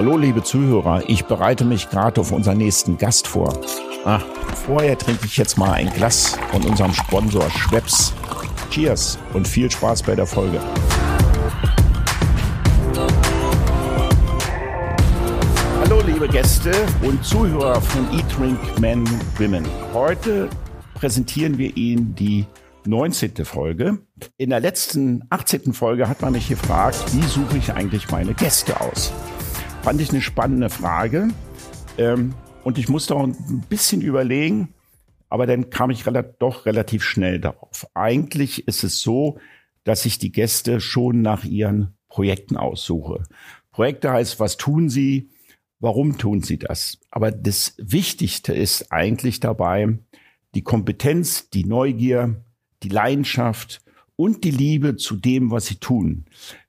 [0.00, 3.52] Hallo, liebe Zuhörer, ich bereite mich gerade auf unseren nächsten Gast vor.
[4.06, 4.20] Ah,
[4.64, 8.14] vorher trinke ich jetzt mal ein Glas von unserem Sponsor Schweppes.
[8.70, 10.58] Cheers und viel Spaß bei der Folge.
[15.82, 16.72] Hallo, liebe Gäste
[17.02, 19.06] und Zuhörer von Eat Drink Men
[19.36, 19.66] Women.
[19.92, 20.48] Heute
[20.94, 22.46] präsentieren wir Ihnen die
[22.86, 23.44] 19.
[23.44, 23.98] Folge.
[24.38, 25.74] In der letzten 18.
[25.74, 29.12] Folge hat man mich gefragt, wie suche ich eigentlich meine Gäste aus?
[29.82, 31.28] Fand ich eine spannende Frage.
[31.96, 32.34] Ähm,
[32.64, 34.74] und ich musste auch ein bisschen überlegen,
[35.30, 37.86] aber dann kam ich relativ, doch relativ schnell darauf.
[37.94, 39.38] Eigentlich ist es so,
[39.84, 43.22] dass ich die Gäste schon nach ihren Projekten aussuche.
[43.72, 45.30] Projekte heißt, was tun sie?
[45.78, 46.98] Warum tun sie das?
[47.10, 49.98] Aber das Wichtigste ist eigentlich dabei
[50.54, 52.44] die Kompetenz, die Neugier,
[52.82, 53.80] die Leidenschaft
[54.16, 56.26] und die Liebe zu dem, was sie tun.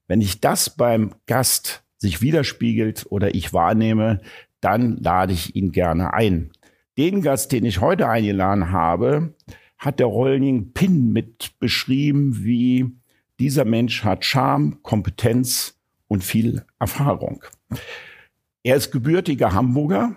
[0.08, 4.22] Wenn ich das beim Gast sich widerspiegelt oder ich wahrnehme,
[4.60, 6.52] dann lade ich ihn gerne ein.
[6.98, 9.36] Den Gast, den ich heute eingeladen habe,
[9.78, 12.92] hat der Rolling Pin mit beschrieben, wie
[13.40, 17.44] dieser Mensch hat Charme, Kompetenz und viel Erfahrung.
[18.64, 20.16] Er ist gebürtiger Hamburger,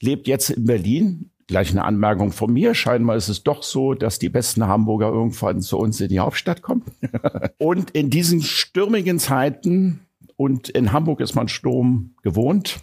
[0.00, 1.30] lebt jetzt in Berlin.
[1.48, 2.74] Gleich eine Anmerkung von mir.
[2.74, 6.62] Scheinbar ist es doch so, dass die besten Hamburger irgendwann zu uns in die Hauptstadt
[6.62, 6.84] kommen.
[7.58, 12.80] und in diesen stürmigen Zeiten und in Hamburg ist man Sturm gewohnt,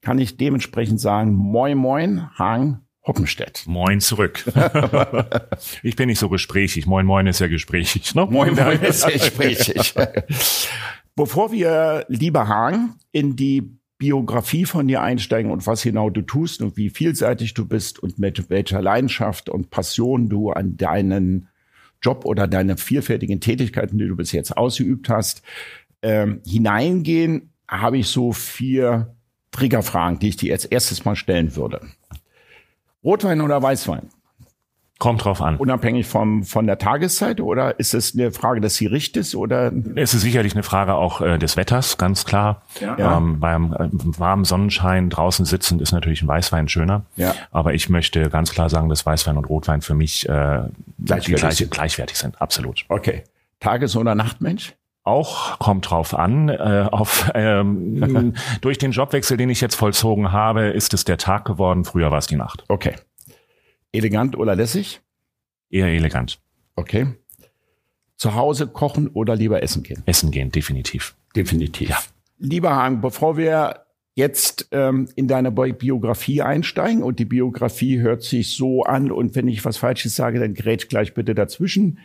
[0.00, 3.64] kann ich dementsprechend sagen, moin moin, Hang Hoppenstedt.
[3.66, 4.44] Moin zurück.
[5.82, 6.86] ich bin nicht so gesprächig.
[6.86, 8.14] Moin moin ist ja gesprächig.
[8.14, 8.26] Ne?
[8.30, 9.94] Moin moin ist ja gesprächig.
[11.14, 16.62] Bevor wir, lieber Hang, in die Biografie von dir einsteigen und was genau du tust
[16.62, 21.48] und wie vielseitig du bist und mit welcher Leidenschaft und Passion du an deinen
[22.02, 25.42] Job oder deine vielfältigen Tätigkeiten, die du bis jetzt ausgeübt hast,
[26.04, 29.14] ähm, hineingehen, habe ich so vier
[29.50, 31.80] Triggerfragen, die ich dir als erstes mal stellen würde.
[33.02, 34.10] Rotwein oder Weißwein?
[34.98, 35.56] Kommt drauf an.
[35.56, 39.72] Unabhängig vom, von der Tageszeit oder ist es eine Frage des Gerichtes oder?
[39.96, 42.62] Es ist sicherlich eine Frage auch äh, des Wetters, ganz klar.
[42.80, 43.16] Ja.
[43.16, 47.06] Ähm, beim äh, warmen Sonnenschein draußen sitzend ist natürlich ein Weißwein schöner.
[47.16, 47.34] Ja.
[47.50, 50.62] Aber ich möchte ganz klar sagen, dass Weißwein und Rotwein für mich äh,
[51.04, 51.70] gleichwertig, gleich, sind.
[51.72, 52.40] gleichwertig sind.
[52.40, 52.84] Absolut.
[52.88, 53.24] Okay.
[53.58, 54.74] Tages- oder Nachtmensch?
[55.04, 56.48] Auch kommt drauf an.
[56.48, 61.44] Äh, auf, ähm, durch den Jobwechsel, den ich jetzt vollzogen habe, ist es der Tag
[61.44, 61.84] geworden.
[61.84, 62.64] Früher war es die Nacht.
[62.68, 62.94] Okay.
[63.92, 65.02] Elegant oder lässig?
[65.70, 66.40] Eher elegant.
[66.74, 67.06] Okay.
[68.16, 70.02] Zu Hause kochen oder lieber essen gehen?
[70.06, 71.14] Essen gehen, definitiv.
[71.36, 71.90] Definitiv.
[71.90, 71.98] Ja.
[72.38, 73.84] Lieber Hang, bevor wir
[74.14, 79.48] jetzt ähm, in deine Biografie einsteigen und die Biografie hört sich so an und wenn
[79.48, 81.98] ich was Falsches sage, dann grätsch gleich bitte dazwischen.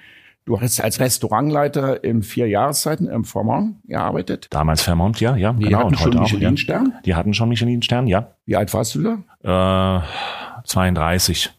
[0.46, 4.48] Du hast als Restaurantleiter in vier Jahreszeiten im Vermont gearbeitet.
[4.50, 5.54] Damals Vermont, ja, ja.
[5.54, 5.80] Die genau.
[5.80, 6.94] hatten und schon Michelin-Stern?
[6.96, 7.02] Ja.
[7.02, 8.36] Die hatten schon Michelin-Stern, ja.
[8.46, 10.00] Wie alt warst du da?
[10.02, 11.52] Äh, 32.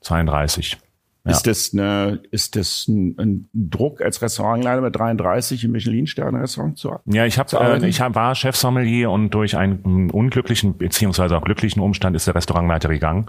[0.00, 0.78] 32.
[1.26, 1.32] Ja.
[1.32, 6.94] Ist das, eine, ist das ein, ein Druck als Restaurantleiter mit 33 im Michelin-Sterne-Restaurant zu
[7.06, 11.82] Ja, ich habe, äh, ich hab, war Chefsommelier und durch einen unglücklichen beziehungsweise auch glücklichen
[11.82, 13.26] Umstand ist der Restaurantleiter gegangen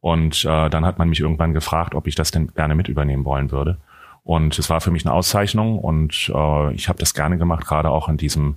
[0.00, 3.24] und äh, dann hat man mich irgendwann gefragt, ob ich das denn gerne mit übernehmen
[3.24, 3.78] wollen würde.
[4.26, 7.90] Und es war für mich eine Auszeichnung und äh, ich habe das gerne gemacht, gerade
[7.90, 8.56] auch in diesem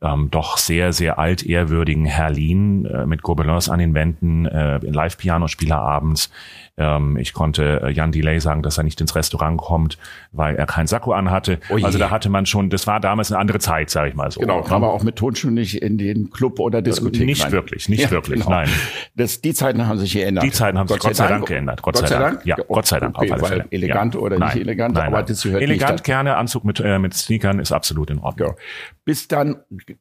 [0.00, 6.30] ähm, doch sehr, sehr altehrwürdigen Herlin äh, mit Gobelins an den Wänden, äh, Live-Piano-Spieler abends,
[6.78, 9.98] ähm, ich konnte äh, Jan Delay sagen, dass er nicht ins Restaurant kommt,
[10.32, 11.58] weil er kein Sakko anhatte.
[11.68, 14.30] Oh also da hatte man schon, das war damals eine andere Zeit, sage ich mal
[14.30, 14.40] so.
[14.40, 17.52] Genau, kam er auch mit Tonschuhen nicht in den Club oder Diskothek Nicht rein.
[17.52, 18.50] wirklich, nicht ja, wirklich, genau.
[18.50, 18.68] nein.
[19.16, 20.44] Das, die Zeiten haben sich geändert.
[20.44, 21.82] Die Zeiten haben Gott sich Gott sei Dank, Dank geändert.
[21.82, 22.46] Gott, Gott sei Dank.
[22.46, 23.18] Ja, Gott sei Dank.
[23.18, 23.66] Okay, auf alle Fälle.
[23.70, 24.20] elegant ja.
[24.20, 27.14] oder nein, nicht elegant, nein, aber das gehört Elegant, nicht gerne, Anzug mit, äh, mit
[27.14, 28.50] Sneakern ist absolut in Ordnung.
[28.50, 28.54] Ja.
[29.04, 29.56] Bis dann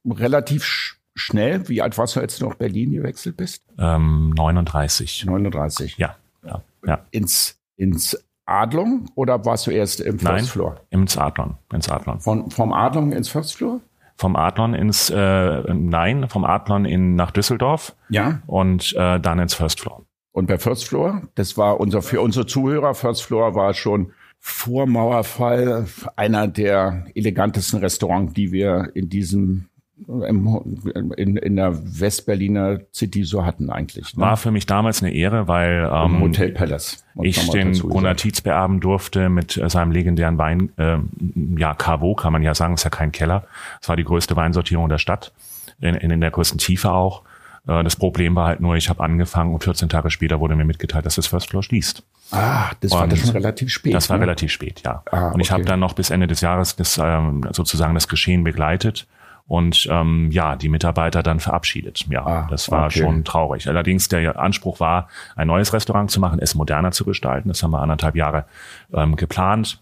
[0.07, 3.63] relativ schnell, wie alt warst du, als du nach Berlin gewechselt bist?
[3.79, 5.25] Ähm, 39.
[5.25, 5.97] 39.
[5.97, 6.15] Ja
[6.47, 7.00] ja, ja.
[7.12, 10.81] ins, ins Adlung oder warst du erst im First Nein, Floor?
[10.90, 11.56] Ins Adlon.
[11.74, 12.19] Ins Adlon.
[12.19, 13.81] Von, vom Adlon ins First Floor?
[14.16, 17.95] Vom Adlon ins, äh, nein, vom Adlon in, nach Düsseldorf.
[18.10, 18.42] Ja.
[18.48, 20.04] Und äh, dann ins First Floor.
[20.31, 24.86] Und bei First Floor, das war unser, für unsere Zuhörer, First Floor war schon vor
[24.86, 29.66] Mauerfall einer der elegantesten Restaurants, die wir in diesem
[30.05, 34.15] in, in der Westberliner City so hatten eigentlich.
[34.15, 34.21] Ne?
[34.21, 37.03] War für mich damals eine Ehre, weil ähm, Hotel Palace.
[37.21, 40.97] Ich den Gunnar Tietz beerben durfte mit äh, seinem legendären Wein, äh,
[41.57, 43.45] ja, Cavo kann man ja sagen, ist ja kein Keller.
[43.81, 45.33] Es war die größte Weinsortierung der Stadt,
[45.81, 47.23] in, in, in der größten Tiefe auch.
[47.67, 50.65] Äh, das Problem war halt nur, ich habe angefangen und 14 Tage später wurde mir
[50.65, 52.03] mitgeteilt, dass das First Floor schließt.
[52.31, 53.95] Ah, das und war das schon relativ spät.
[53.95, 54.23] Das war ne?
[54.23, 55.01] relativ spät, ja.
[55.11, 55.53] Ah, und ich okay.
[55.53, 59.07] habe dann noch bis Ende des Jahres das, ähm, sozusagen das Geschehen begleitet
[59.47, 62.05] und ähm, ja, die Mitarbeiter dann verabschiedet.
[62.09, 62.99] Ja, ah, das war okay.
[62.99, 63.67] schon traurig.
[63.67, 67.47] Allerdings der Anspruch war, ein neues Restaurant zu machen, es moderner zu gestalten.
[67.47, 68.45] Das haben wir anderthalb Jahre
[68.94, 69.81] ähm, geplant.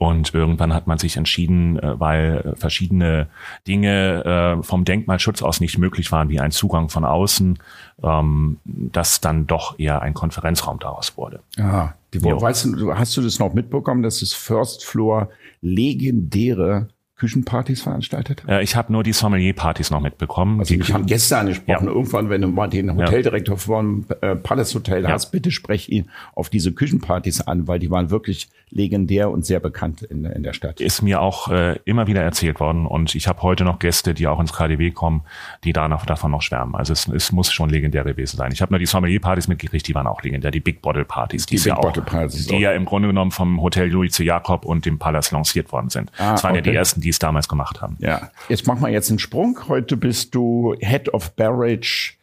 [0.00, 3.26] Und irgendwann hat man sich entschieden, äh, weil verschiedene
[3.66, 7.58] Dinge äh, vom Denkmalschutz aus nicht möglich waren, wie ein Zugang von außen,
[8.04, 11.40] ähm, dass dann doch eher ein Konferenzraum daraus wurde.
[11.58, 15.30] Ah, die, weißt du, hast du das noch mitbekommen, dass das First Floor
[15.62, 16.88] legendäre
[17.18, 18.42] Küchenpartys veranstaltet?
[18.48, 20.60] Äh, ich habe nur die Sommelier-Partys noch mitbekommen.
[20.60, 21.92] Also ich habe gestern angesprochen, ja.
[21.92, 23.60] irgendwann, wenn du mal den Hoteldirektor ja.
[23.60, 25.10] vom äh, Palace Hotel ja.
[25.10, 29.60] hast, bitte sprech ihn auf diese Küchenpartys an, weil die waren wirklich legendär und sehr
[29.60, 30.80] bekannt in, in der Stadt.
[30.80, 34.26] Ist mir auch äh, immer wieder erzählt worden und ich habe heute noch Gäste, die
[34.26, 35.22] auch ins KDW kommen,
[35.64, 36.74] die danach, davon noch schwärmen.
[36.74, 38.52] Also es, es muss schon legendär gewesen sein.
[38.52, 40.50] Ich habe nur die Sommelier-Partys mitgekriegt, die waren auch legendär.
[40.50, 43.60] Die Big Bottle Partys, die, die, Big ja auch, die ja im Grunde genommen vom
[43.60, 46.12] Hotel Louis Jakob und dem Palace lanciert worden sind.
[46.18, 46.58] Ah, das waren okay.
[46.58, 47.96] ja die ersten, die es damals gemacht haben.
[48.00, 49.58] Ja, jetzt machen wir jetzt einen Sprung.
[49.68, 52.14] Heute bist du Head of Beverage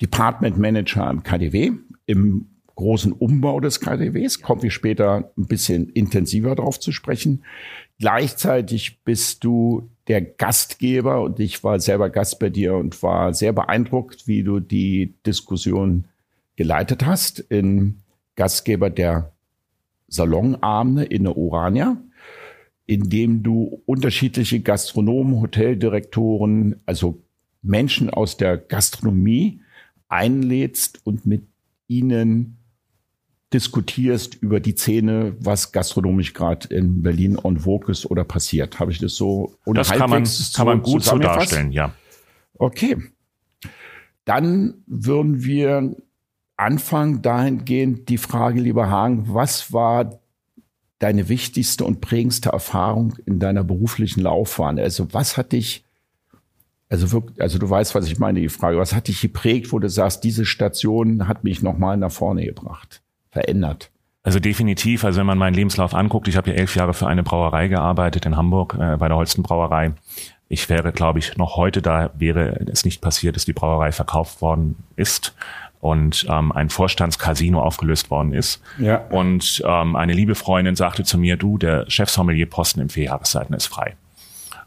[0.00, 1.72] Department Manager im KDW,
[2.06, 4.40] im großen Umbau des KDWs.
[4.40, 7.44] Kommen wir später ein bisschen intensiver darauf zu sprechen.
[7.98, 13.52] Gleichzeitig bist du der Gastgeber und ich war selber Gast bei dir und war sehr
[13.52, 16.06] beeindruckt, wie du die Diskussion
[16.56, 17.98] geleitet hast in
[18.34, 19.32] Gastgeber der
[20.08, 21.96] Salonabende in der Urania
[22.92, 27.22] indem du unterschiedliche Gastronomen, Hoteldirektoren, also
[27.62, 29.60] Menschen aus der Gastronomie
[30.08, 31.46] einlädst und mit
[31.88, 32.58] ihnen
[33.52, 38.80] diskutierst über die Szene, was gastronomisch gerade in Berlin on vogue ist oder passiert.
[38.80, 40.24] Habe ich das so Das kann man,
[40.54, 41.94] kann man gut so darstellen, ja.
[42.54, 42.96] Okay.
[44.24, 45.96] Dann würden wir
[46.56, 50.21] anfangen dahingehend die Frage, lieber Hagen, was war
[51.02, 54.78] deine wichtigste und prägendste Erfahrung in deiner beruflichen Laufbahn?
[54.78, 55.84] Also was hat dich,
[56.88, 59.80] also wirklich, also du weißt, was ich meine, die Frage, was hat dich geprägt, wo
[59.80, 63.90] du sagst, diese Station hat mich nochmal nach vorne gebracht, verändert?
[64.22, 67.24] Also definitiv, also wenn man meinen Lebenslauf anguckt, ich habe ja elf Jahre für eine
[67.24, 69.94] Brauerei gearbeitet in Hamburg, äh, bei der Holsten Brauerei.
[70.48, 74.40] Ich wäre, glaube ich, noch heute da, wäre es nicht passiert, dass die Brauerei verkauft
[74.40, 75.34] worden ist
[75.82, 78.62] und ähm, ein Vorstandscasino aufgelöst worden ist.
[78.78, 78.98] Ja.
[79.10, 83.96] Und ähm, eine liebe Freundin sagte zu mir, du, der Chefsommelierposten im Vierjahreszeiten ist frei.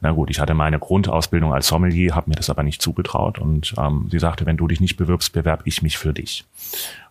[0.02, 3.74] Na gut, ich hatte meine Grundausbildung als Sommelier, habe mir das aber nicht zugetraut und
[3.78, 6.44] ähm, sie sagte, wenn du dich nicht bewirbst, bewerb ich mich für dich.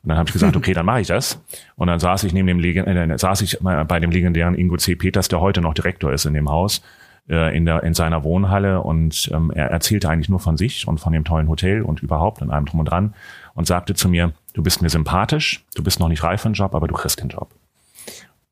[0.02, 1.40] Und dann habe ich gesagt, okay, dann mache ich das.
[1.76, 4.96] Und dann saß ich neben dem Legend äh, saß ich bei dem legendären Ingo C.
[4.96, 6.82] Peters, der heute noch Direktor ist in dem Haus
[7.28, 10.98] äh, in, der, in seiner Wohnhalle und ähm, er erzählte eigentlich nur von sich und
[10.98, 13.14] von dem tollen Hotel und überhaupt und allem drum und dran
[13.54, 16.54] und sagte zu mir, du bist mir sympathisch, du bist noch nicht reif für den
[16.54, 17.50] Job, aber du kriegst den Job.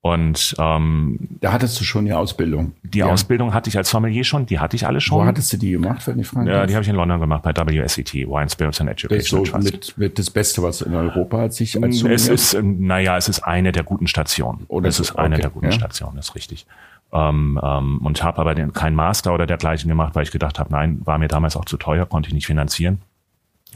[0.05, 2.73] Und ähm, da hattest du schon die Ausbildung.
[2.83, 3.07] Die ja.
[3.07, 5.19] Ausbildung hatte ich als Sommelier schon, die hatte ich alle schon.
[5.19, 7.45] Wo hattest du die gemacht, wenn ich fragen Ja, die habe ich in London gemacht
[7.45, 9.45] bei WSET, Wine Spirits and Education.
[9.45, 12.17] Das ist so mit, mit das Beste, was in Europa hat sich als Sommelier.
[12.17, 14.65] Es ist, ähm, naja, es ist eine der guten Stationen.
[14.67, 15.21] Oder es ist okay.
[15.21, 15.73] eine der guten ja.
[15.73, 16.67] Stationen, ist richtig.
[17.13, 20.73] Ähm, ähm, und habe aber den, kein Master oder dergleichen gemacht, weil ich gedacht habe,
[20.73, 23.03] nein, war mir damals auch zu teuer, konnte ich nicht finanzieren.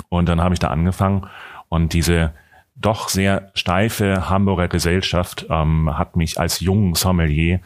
[0.08, 1.26] Und dann habe ich da angefangen
[1.68, 2.32] und diese
[2.76, 7.60] doch sehr steife Hamburger Gesellschaft ähm, hat mich als jungen Sommelier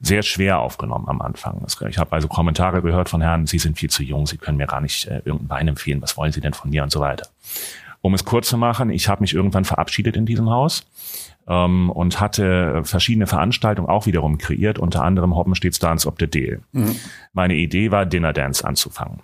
[0.00, 1.64] sehr schwer aufgenommen am Anfang.
[1.88, 4.66] Ich habe also Kommentare gehört von Herren, Sie sind viel zu jung, Sie können mir
[4.66, 7.28] gar nicht äh, irgendein Wein empfehlen, was wollen Sie denn von mir und so weiter.
[8.02, 10.86] Um es kurz zu machen, ich habe mich irgendwann verabschiedet in diesem Haus
[11.48, 16.60] ähm, und hatte verschiedene Veranstaltungen auch wiederum kreiert, unter anderem Hoppenstedts Dance of the Deal.
[16.72, 16.96] Mhm.
[17.32, 19.20] Meine Idee war, Dinner Dance anzufangen.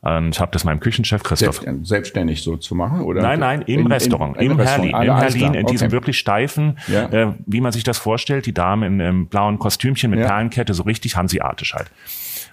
[0.00, 1.60] Und ich habe das meinem Küchenchef Christoph.
[1.60, 3.02] Selbst, selbstständig so zu machen?
[3.02, 3.22] Oder?
[3.22, 4.92] Nein, nein, im in, Restaurant, in, im Restaurant.
[4.92, 7.06] Herlin, im Herlin, in diesem wirklich steifen, ja.
[7.10, 10.26] äh, wie man sich das vorstellt, die Dame in einem blauen Kostümchen mit ja.
[10.26, 11.90] Perlenkette, so richtig hanseatisch halt.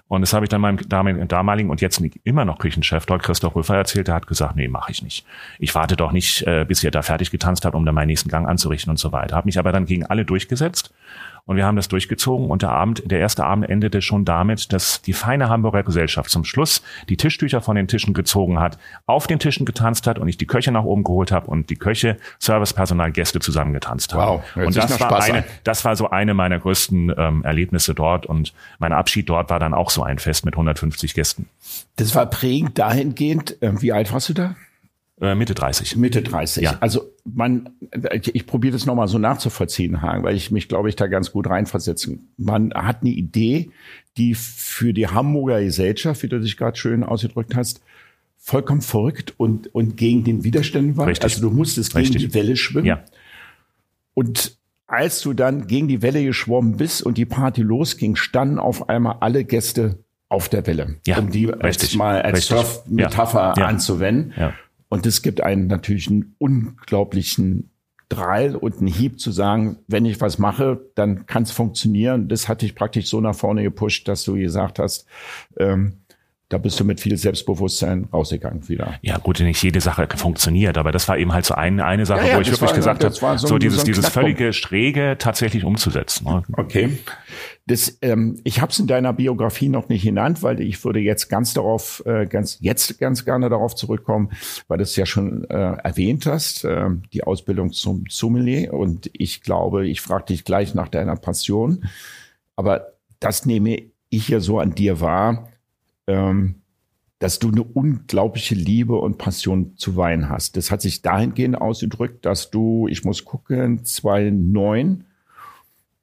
[0.10, 3.76] Und das habe ich dann meinem damaligen und jetzt immer noch Küchenchef dort Christoph Rüffer
[3.76, 4.08] erzählt.
[4.08, 5.24] Der hat gesagt, nee, mache ich nicht.
[5.60, 8.28] Ich warte doch nicht, äh, bis ihr da fertig getanzt habt, um dann meinen nächsten
[8.28, 9.36] Gang anzurichten und so weiter.
[9.36, 10.92] Habe mich aber dann gegen alle durchgesetzt
[11.50, 15.02] und wir haben das durchgezogen und der Abend, der erste Abend endete schon damit, dass
[15.02, 18.78] die feine Hamburger Gesellschaft zum Schluss die Tischtücher von den Tischen gezogen hat,
[19.08, 21.76] auf den Tischen getanzt hat und ich die Köche nach oben geholt habe und die
[21.76, 24.44] Köche, Servicepersonal, Gäste zusammen getanzt haben.
[24.56, 28.54] Wow, und das war eine, das war so eine meiner größten ähm, Erlebnisse dort und
[28.78, 31.50] mein Abschied dort war dann auch so ein Fest mit 150 Gästen.
[31.96, 33.60] Das war prägend dahingehend.
[33.64, 34.56] Äh, wie alt warst du da?
[35.20, 35.96] Äh, Mitte 30.
[35.96, 36.64] Mitte 30.
[36.64, 36.78] Ja.
[36.80, 37.70] Also man,
[38.14, 41.32] ich, ich probiere das nochmal so nachzuvollziehen, Hagen, weil ich mich, glaube ich, da ganz
[41.32, 42.30] gut reinversetzen.
[42.38, 43.72] Man hat eine Idee,
[44.18, 47.82] die für die Hamburger Gesellschaft, wie du dich gerade schön ausgedrückt hast,
[48.38, 51.08] vollkommen verrückt und, und gegen den Widerstand war.
[51.08, 51.24] Richtig.
[51.24, 52.22] Also du musstest gegen Richtig.
[52.28, 52.86] die Welle schwimmen.
[52.86, 53.04] Ja.
[54.14, 54.58] Und
[54.88, 59.18] als du dann gegen die Welle geschwommen bist und die Party losging, standen auf einmal
[59.20, 62.48] alle Gäste auf der Welle, Ja, um die richtig, als mal als.
[62.48, 63.68] Surf-Metapher Ja, ja.
[63.68, 64.34] anzuwenden.
[64.38, 64.54] Ja.
[64.90, 67.72] Und es gibt einen natürlich einen unglaublichen
[68.10, 72.28] Drall und einen Hieb zu sagen, wenn ich was mache, dann kann es funktionieren.
[72.28, 75.06] Das hat dich praktisch so nach vorne gepusht, dass du gesagt hast,
[75.58, 76.00] ähm,
[76.50, 78.96] da bist du mit viel Selbstbewusstsein rausgegangen wieder.
[79.02, 82.22] Ja, gut, nicht jede Sache funktioniert, aber das war eben halt so eine, eine Sache,
[82.22, 85.16] Ja, ja, wo ich wirklich war- gesagt habe, so so, dieses, so dieses völlige Schräge
[85.20, 86.26] tatsächlich umzusetzen.
[86.26, 86.44] ne?
[86.54, 86.98] Okay.
[87.68, 91.30] Das, ähm, ich habe es in deiner Biografie noch nicht genannt, weil ich würde jetzt
[91.30, 94.32] ganz darauf, äh, ganz jetzt ganz gerne darauf zurückkommen,
[94.68, 95.54] weil du es ja schon äh,
[95.84, 98.74] erwähnt hast, äh, die Ausbildung zum Sommelier.
[98.74, 101.86] Und ich glaube, ich frage dich gleich nach deiner Passion.
[102.56, 105.49] Aber das nehme ich ja so an dir wahr,
[106.10, 106.56] ähm,
[107.20, 110.58] dass du eine unglaubliche Liebe und Passion zu Wein hast.
[110.58, 115.06] Das hat sich dahingehend ausgedrückt, dass du, ich muss gucken, 2009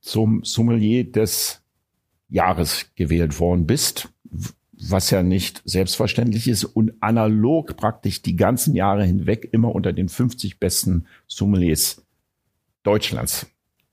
[0.00, 1.62] zum Sommelier des
[2.28, 4.10] Jahres gewählt worden bist,
[4.72, 10.08] was ja nicht selbstverständlich ist und analog praktisch die ganzen Jahre hinweg immer unter den
[10.08, 12.04] 50 besten Sommeliers
[12.82, 13.46] Deutschlands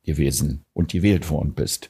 [0.04, 1.90] gewesen und gewählt worden bist.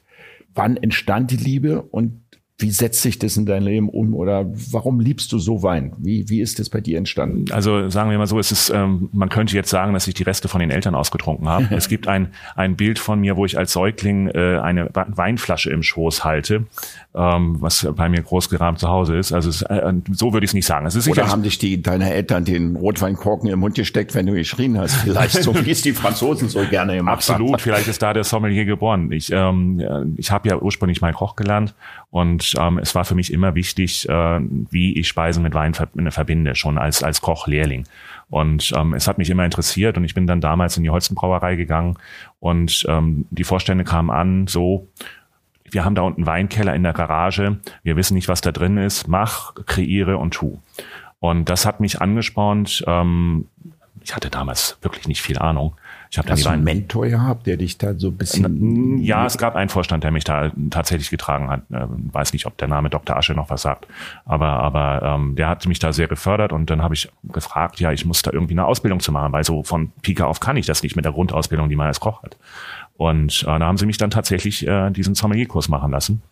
[0.54, 2.23] Wann entstand die Liebe und
[2.58, 5.92] wie setzt sich das in dein Leben um oder warum liebst du so Wein?
[5.98, 7.50] Wie, wie ist das bei dir entstanden?
[7.50, 10.22] Also sagen wir mal so, es ist, ähm, man könnte jetzt sagen, dass ich die
[10.22, 11.66] Reste von den Eltern ausgetrunken habe.
[11.74, 15.82] es gibt ein, ein Bild von mir, wo ich als Säugling äh, eine Weinflasche im
[15.82, 16.66] Schoß halte,
[17.16, 19.32] ähm, was bei mir groß gerahmt zu Hause ist.
[19.32, 20.84] Also es, äh, so würde ich es nicht sagen.
[20.84, 24.32] Es ist Oder haben dich die, deine Eltern den Rotweinkorken im Mund gesteckt, wenn du
[24.32, 24.96] geschrien hast?
[24.96, 28.64] Vielleicht so, wie es die Franzosen so gerne gemacht Absolut, vielleicht ist da der Sommelier
[28.64, 29.12] geboren.
[29.12, 31.74] Ich, ähm, äh, ich habe ja ursprünglich mal Koch gelernt
[32.10, 34.40] und ähm, es war für mich immer wichtig, äh,
[34.70, 37.84] wie ich Speisen mit Wein ver verbinde, schon als, als Kochlehrling.
[38.28, 41.54] Und ähm, es hat mich immer interessiert und ich bin dann damals in die Holzenbrauerei
[41.54, 41.96] gegangen
[42.40, 44.88] und ähm, die Vorstände kamen an, so,
[45.70, 48.76] wir haben da unten einen Weinkeller in der Garage, wir wissen nicht, was da drin
[48.76, 50.58] ist, mach, kreiere und tu.
[51.20, 52.84] Und das hat mich angespornt.
[52.86, 53.48] Ähm,
[54.02, 55.74] ich hatte damals wirklich nicht viel Ahnung.
[56.10, 58.98] Ich habe dann Hast du einen Mentor gehabt, der dich da so ein bisschen...
[59.02, 61.62] ja, es gab einen Vorstand, der mich da tatsächlich getragen hat.
[61.72, 63.16] Ähm, weiß nicht, ob der Name Dr.
[63.16, 63.86] Asche noch was sagt.
[64.26, 67.90] Aber, aber ähm, der hat mich da sehr gefördert und dann habe ich gefragt, ja,
[67.90, 70.66] ich muss da irgendwie eine Ausbildung zu machen, weil so von Pika auf kann ich
[70.66, 72.36] das nicht mit der Grundausbildung, die man als Koch hat.
[72.96, 76.22] Und äh, da haben sie mich dann tatsächlich äh, diesen Sommelierkurs machen lassen.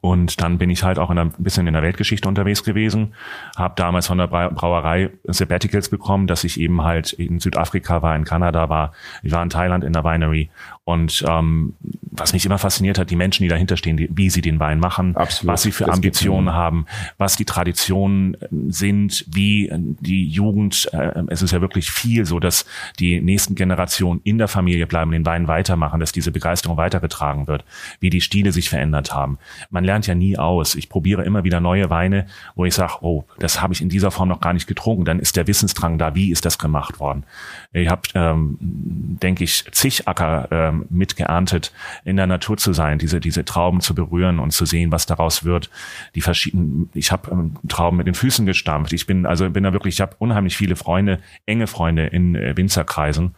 [0.00, 3.12] Und dann bin ich halt auch in ein bisschen in der Weltgeschichte unterwegs gewesen,
[3.56, 8.16] habe damals von der Brau- Brauerei Sabbaticals bekommen, dass ich eben halt in Südafrika war,
[8.16, 8.92] in Kanada war,
[9.22, 10.48] ich war in Thailand in der Winery.
[10.84, 11.74] Und ähm,
[12.10, 14.80] was mich immer fasziniert hat, die Menschen, die dahinter stehen, die, wie sie den Wein
[14.80, 15.52] machen, Absolut.
[15.52, 16.86] was sie für Ambitionen haben,
[17.18, 18.36] was die Traditionen
[18.68, 22.66] sind, wie die Jugend, äh, es ist ja wirklich viel so, dass
[22.98, 27.64] die nächsten Generationen in der Familie bleiben, den Wein weitermachen, dass diese Begeisterung weitergetragen wird,
[28.00, 29.38] wie die Stile sich verändert haben.
[29.70, 30.76] Man lernt ja nie aus.
[30.76, 34.12] Ich probiere immer wieder neue Weine, wo ich sage, oh, das habe ich in dieser
[34.12, 35.04] Form noch gar nicht getrunken.
[35.04, 37.24] Dann ist der Wissensdrang da, wie ist das gemacht worden.
[37.72, 41.72] Ich habe, ähm, denke ich, zig Acker ähm, mitgeerntet,
[42.04, 45.44] in der Natur zu sein, diese, diese Trauben zu berühren und zu sehen, was daraus
[45.44, 45.70] wird.
[46.14, 48.92] Die verschiedenen, ich habe ähm, Trauben mit den Füßen gestampft.
[48.92, 52.56] Ich bin also bin da wirklich, ich habe unheimlich viele Freunde, enge Freunde in äh,
[52.56, 53.34] Winzerkreisen.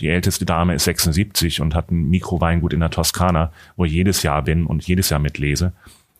[0.00, 4.22] Die älteste Dame ist 76 und hat ein Mikroweingut in der Toskana, wo ich jedes
[4.22, 5.72] Jahr bin und jedes Jahr mitlese.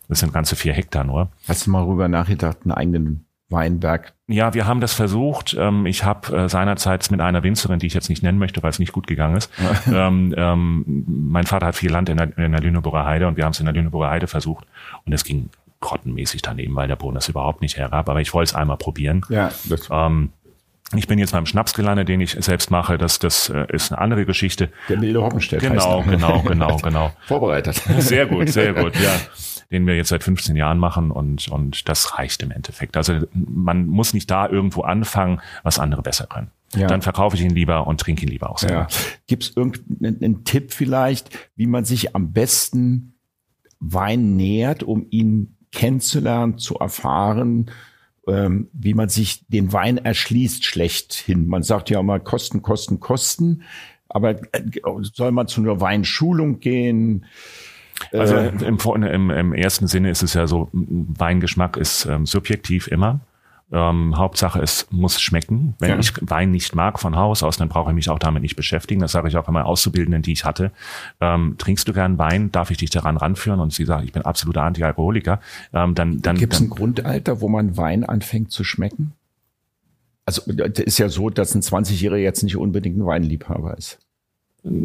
[0.09, 1.29] Das sind ganze vier Hektar nur.
[1.49, 4.13] Hast du mal rüber nachgedacht, einen eigenen Weinberg?
[4.27, 5.55] Ja, wir haben das versucht.
[5.59, 8.71] Ähm, Ich habe äh, seinerzeit mit einer Winzerin, die ich jetzt nicht nennen möchte, weil
[8.71, 9.51] es nicht gut gegangen ist.
[9.93, 13.45] ähm, ähm, mein Vater hat viel Land in der, in der Lüneburger Heide und wir
[13.45, 14.67] haben es in der Lüneburger Heide versucht.
[15.05, 18.09] Und es ging grottenmäßig daneben, weil der Boden das überhaupt nicht hergab.
[18.09, 19.25] Aber ich wollte es einmal probieren.
[19.29, 20.31] Ja, das Ähm,
[20.95, 22.99] ich bin jetzt beim Schnaps gelandet, den ich selbst mache.
[22.99, 24.71] Das, das äh, ist eine andere Geschichte.
[24.89, 26.17] der milde Hoppenstedt Genau, heißt er.
[26.17, 27.11] genau, genau, genau.
[27.27, 27.77] Vorbereitet.
[27.99, 29.11] Sehr gut, sehr gut, ja.
[29.75, 32.97] Den wir jetzt seit 15 Jahren machen und, und das reicht im Endeffekt.
[32.97, 36.53] Also man muss nicht da irgendwo anfangen, was andere besser können.
[36.77, 36.87] Ja.
[36.87, 38.87] Dann verkaufe ich ihn lieber und trinke ihn lieber auch selber.
[38.89, 38.97] Ja.
[39.27, 43.15] Gibt es irgendeinen einen Tipp vielleicht, wie man sich am besten
[43.81, 47.73] Wein nähert, um ihn kennenzulernen, zu erfahren,
[48.29, 51.49] ähm, wie man sich den Wein erschließt schlechthin?
[51.49, 53.63] Man sagt ja immer Kosten, Kosten, Kosten.
[54.09, 54.63] Aber äh,
[55.01, 57.27] soll man zu einer Weinschulung gehen?
[58.13, 62.89] Also Äh, im, im, im ersten Sinne ist es ja so, Weingeschmack ist ähm, subjektiv
[62.89, 63.21] immer.
[63.73, 65.75] Ähm, Hauptsache, es muss schmecken.
[65.79, 65.99] Wenn Ja.
[65.99, 69.01] ich Wein nicht mag von Haus aus, dann brauche ich mich auch damit nicht beschäftigen.
[69.01, 70.71] Das sage ich auch immer Auszubildenden, die ich hatte.
[71.21, 72.53] Ähm, trinkst du gern Wein?
[72.53, 73.61] Darf ich dich daran ranführen?
[73.61, 75.41] Und sie sagt, ich bin absoluter Antialkoholiker.
[75.73, 79.13] Ähm, dann, dann, Gibt es ein Grundalter, wo man Wein anfängt zu schmecken?
[80.27, 83.99] Also das ist ja so, dass ein 20-Jähriger jetzt nicht unbedingt ein Weinliebhaber ist.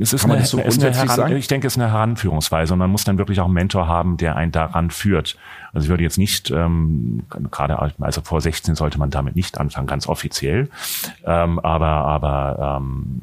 [0.01, 2.89] Es ist, eine, so ist eine Heran, ich denke, es ist eine Heranführungsweise und man
[2.89, 5.37] muss dann wirklich auch einen Mentor haben, der einen daran führt.
[5.71, 9.87] Also ich würde jetzt nicht, ähm, gerade also vor 16 sollte man damit nicht anfangen,
[9.87, 10.69] ganz offiziell.
[11.23, 13.21] Ähm, aber aber ähm,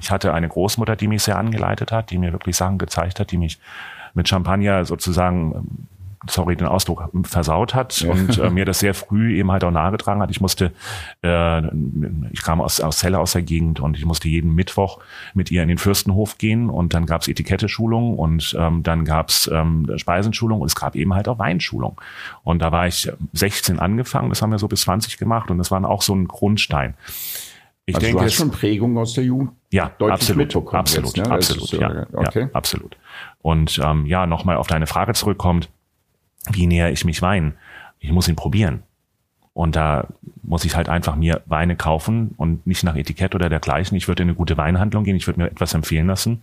[0.00, 3.32] ich hatte eine Großmutter, die mich sehr angeleitet hat, die mir wirklich Sachen gezeigt hat,
[3.32, 3.58] die mich
[4.14, 5.88] mit Champagner sozusagen
[6.26, 8.10] sorry den Ausdruck, versaut hat ja.
[8.10, 10.30] und äh, mir das sehr früh eben halt auch nahegetragen hat.
[10.30, 10.72] Ich musste,
[11.22, 11.62] äh,
[12.32, 14.98] ich kam aus, aus Celle aus der Gegend und ich musste jeden Mittwoch
[15.34, 19.90] mit ihr in den Fürstenhof gehen und dann gab's Etikette-Schulung und ähm, dann gab's ähm,
[19.96, 22.00] Speisenschulung und es gab eben halt auch Weinschulung.
[22.44, 25.70] Und da war ich 16 angefangen, das haben wir so bis 20 gemacht und das
[25.70, 26.94] war auch so ein Grundstein.
[27.86, 31.30] Ich also denke, du hast schon Prägung aus der Jugend ja, absolut, absolut, jetzt, ne?
[31.30, 32.40] absolut, ja, okay.
[32.42, 32.96] ja, absolut.
[33.40, 35.70] Und ähm, ja, nochmal auf deine Frage zurückkommt,
[36.52, 37.54] wie näher ich mich Wein?
[38.00, 38.82] Ich muss ihn probieren.
[39.52, 40.06] Und da
[40.44, 43.96] muss ich halt einfach mir Weine kaufen und nicht nach Etikett oder dergleichen.
[43.96, 46.42] Ich würde in eine gute Weinhandlung gehen, ich würde mir etwas empfehlen lassen.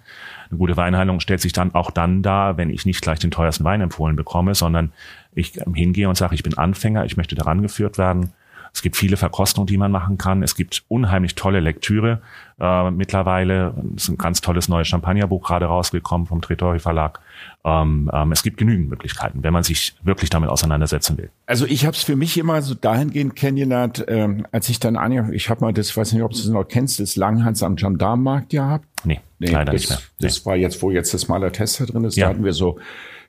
[0.50, 3.64] Eine gute Weinhandlung stellt sich dann auch dann dar, wenn ich nicht gleich den teuersten
[3.64, 4.92] Wein empfohlen bekomme, sondern
[5.34, 8.34] ich hingehe und sage, ich bin Anfänger, ich möchte daran geführt werden
[8.76, 10.44] es gibt viele Verkostungen, die man machen kann.
[10.44, 12.22] Es gibt unheimlich tolle Lektüre
[12.60, 13.74] äh, mittlerweile.
[13.96, 17.22] Es ist ein ganz tolles neues Champagnerbuch gerade rausgekommen vom Tretori Verlag.
[17.64, 21.30] Ähm, ähm, es gibt genügend Möglichkeiten, wenn man sich wirklich damit auseinandersetzen will.
[21.46, 25.32] Also ich habe es für mich immer so dahingehend kennengelernt, ähm, als ich dann an,
[25.32, 28.50] ich habe mal das, weiß nicht, ob du es noch kennst, das Langhans am Gendarmenmarkt
[28.50, 28.86] gehabt.
[29.06, 30.00] Nee, nee leider das, nicht mehr.
[30.00, 30.28] Nee.
[30.28, 32.18] Das war jetzt, wo jetzt das Maler Tester drin ist.
[32.18, 32.26] Ja.
[32.26, 32.78] Da hatten wir so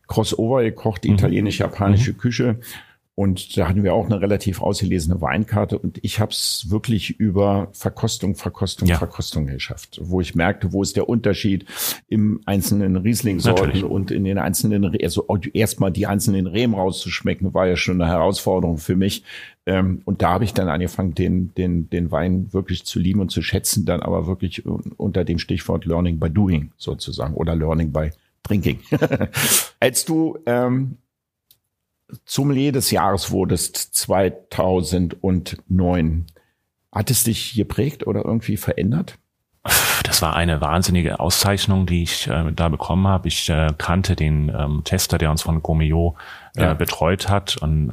[0.09, 1.15] Crossover gekocht, mhm.
[1.15, 2.19] italienisch-japanische mhm.
[2.19, 2.61] Küche.
[3.17, 7.69] Und da hatten wir auch eine relativ ausgelesene Weinkarte und ich habe es wirklich über
[7.73, 8.99] Verkostung, Verkostung, ja.
[8.99, 11.65] Verkostung geschafft, wo ich merkte, wo ist der Unterschied
[12.09, 17.77] im einzelnen Riesling-Sorten und in den einzelnen, also erstmal die einzelnen Rehm rauszuschmecken, war ja
[17.77, 19.25] schon eine Herausforderung für mich.
[19.65, 23.31] Ähm, und da habe ich dann angefangen, den, den, den Wein wirklich zu lieben und
[23.31, 28.11] zu schätzen, dann aber wirklich unter dem Stichwort Learning by Doing sozusagen oder Learning by
[28.43, 28.79] Drinking.
[29.81, 30.99] Als du ähm,
[32.25, 36.27] Sommelier des Jahres wurdest 2009.
[36.93, 39.19] Hat es dich geprägt oder irgendwie verändert?
[40.05, 43.29] Das war eine wahnsinnige Auszeichnung, die ich äh, da bekommen habe.
[43.29, 46.17] Ich äh, kannte den ähm, Tester, der uns von Gomeo
[46.57, 46.75] äh, ja.
[46.75, 47.93] betreut hat, ein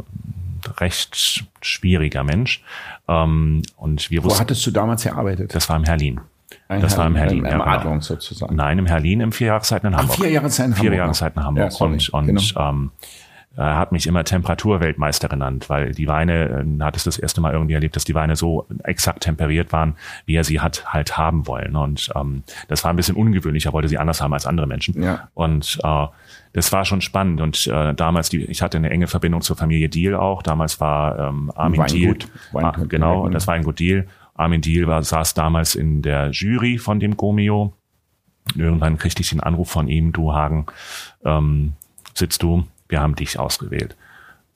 [0.77, 2.63] recht schwieriger Mensch.
[3.07, 5.55] Ähm, und wir Wo wussten, hattest du damals gearbeitet?
[5.55, 6.21] Das war im Herlin.
[6.67, 7.39] Ein das Herlin, war im Herlin.
[7.39, 8.55] Im, im ja, Adlung sozusagen.
[8.55, 10.17] Nein, im Herlin im Vierjahreszeiten in Hamburg.
[10.17, 10.91] Ach, vier Jahreszeiten in Hamburg.
[10.91, 11.71] Vier Jahreszeiten in Hamburg.
[11.71, 12.69] Ja, und und genau.
[12.69, 12.91] ähm,
[13.61, 17.75] hat mich immer Temperaturweltmeister genannt, weil die Weine, äh, hat es das erste Mal irgendwie
[17.75, 21.75] erlebt, dass die Weine so exakt temperiert waren, wie er sie hat halt haben wollen.
[21.75, 25.01] Und ähm, das war ein bisschen ungewöhnlich, er wollte sie anders haben als andere Menschen.
[25.03, 25.29] Ja.
[25.35, 26.07] Und äh,
[26.53, 27.41] das war schon spannend.
[27.41, 30.41] Und äh, damals, die, ich hatte eine enge Verbindung zur Familie Deal auch.
[30.41, 32.23] Damals war ähm, Armin Weingut.
[32.23, 34.07] Deal, Weingut, ah, genau, und das Weingut Deal.
[34.35, 37.73] Armin Deal war, saß damals in der Jury von dem Gomeo.
[38.55, 40.65] Irgendwann kriegte ich den Anruf von ihm, du Hagen,
[41.23, 41.73] ähm,
[42.13, 43.95] sitzt du wir haben dich ausgewählt.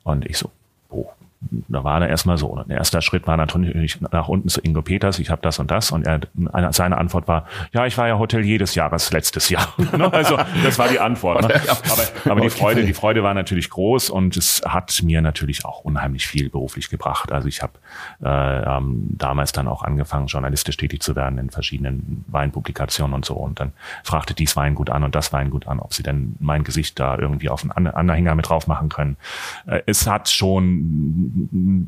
[0.04, 0.52] Und ich so,
[0.90, 2.64] oh, da war er erstmal so.
[2.68, 5.92] Der erste Schritt war natürlich nach unten zu Ingo Peters, ich habe das und das.
[5.92, 6.22] Und er,
[6.52, 9.68] eine, seine Antwort war, ja, ich war ja Hotelier des Jahres letztes Jahr.
[9.98, 10.12] Ne?
[10.14, 11.42] also das war die Antwort.
[11.42, 11.62] Ne?
[11.90, 15.80] Aber, aber die Freude, die Freude war natürlich groß und es hat mir natürlich auch
[15.80, 17.32] unheimlich viel beruflich gebracht.
[17.32, 17.74] Also ich habe
[18.22, 23.36] äh, ähm, damals dann auch angefangen, journalistisch tätig zu werden in verschiedenen Weinpublikationen und so.
[23.36, 23.74] Und dann
[24.04, 27.50] fragte dies Weingut an und das Weingut an, ob sie denn mein Gesicht da irgendwie
[27.50, 29.18] auf einen Anhänger mit drauf machen können.
[29.66, 31.27] Äh, es hat schon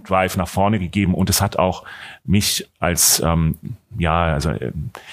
[0.03, 1.83] Drive nach vorne gegeben und es hat auch
[2.25, 3.57] mich als ähm,
[3.97, 4.71] ja, also äh,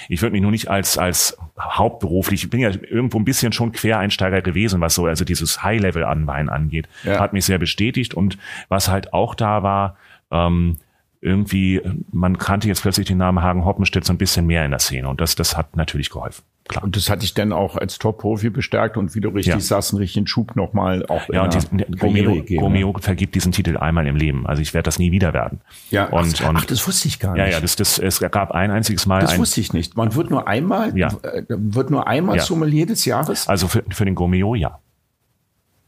[0.08, 3.72] ich würde mich nur nicht als als hauptberuflich, ich bin ja irgendwo ein bisschen schon
[3.72, 7.18] Quereinsteiger gewesen, was so also dieses High-Level an Wein angeht, ja.
[7.18, 9.96] hat mich sehr bestätigt und was halt auch da war,
[10.30, 10.76] ähm,
[11.20, 11.80] irgendwie,
[12.12, 15.08] man kannte jetzt plötzlich den Namen Hagen Hoppenstedt so ein bisschen mehr in der Szene
[15.08, 16.44] und das, das hat natürlich geholfen.
[16.68, 16.82] Klar.
[16.82, 19.60] Und das hat dich dann auch als Top-Profi bestärkt und wie du richtig ja.
[19.60, 22.98] sagst, einen richtigen Schub nochmal auch ja, und die, Gomeo, gegeben, Gomeo ne?
[23.00, 24.46] vergibt diesen Titel einmal im Leben.
[24.46, 25.60] Also ich werde das nie wieder werden.
[25.90, 27.40] Ja, und, ach, und, ach, das wusste ich gar nicht.
[27.40, 29.20] Ja, ja, das, das, es gab ein einziges Mal.
[29.20, 29.96] Das ein, wusste ich nicht.
[29.96, 31.08] Man wird nur einmal, ja.
[31.22, 32.42] Äh, wird nur einmal ja.
[32.42, 33.48] Sommelier des Jahres?
[33.48, 34.80] Also für, für den Gomeo, ja.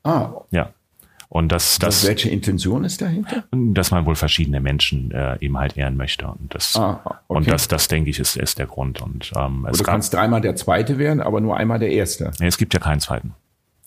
[0.05, 0.31] Ah.
[0.51, 0.71] Ja.
[1.31, 3.45] Und das, das, das welche Intention ist dahinter?
[3.51, 7.17] Dass man wohl verschiedene Menschen äh, eben halt ehren möchte und das ah, okay.
[7.27, 10.15] und das, das denke ich ist, ist der Grund und ähm, es du gab, kannst
[10.15, 12.31] dreimal der Zweite werden, aber nur einmal der Erste.
[12.41, 13.35] Nee, es gibt ja keinen Zweiten.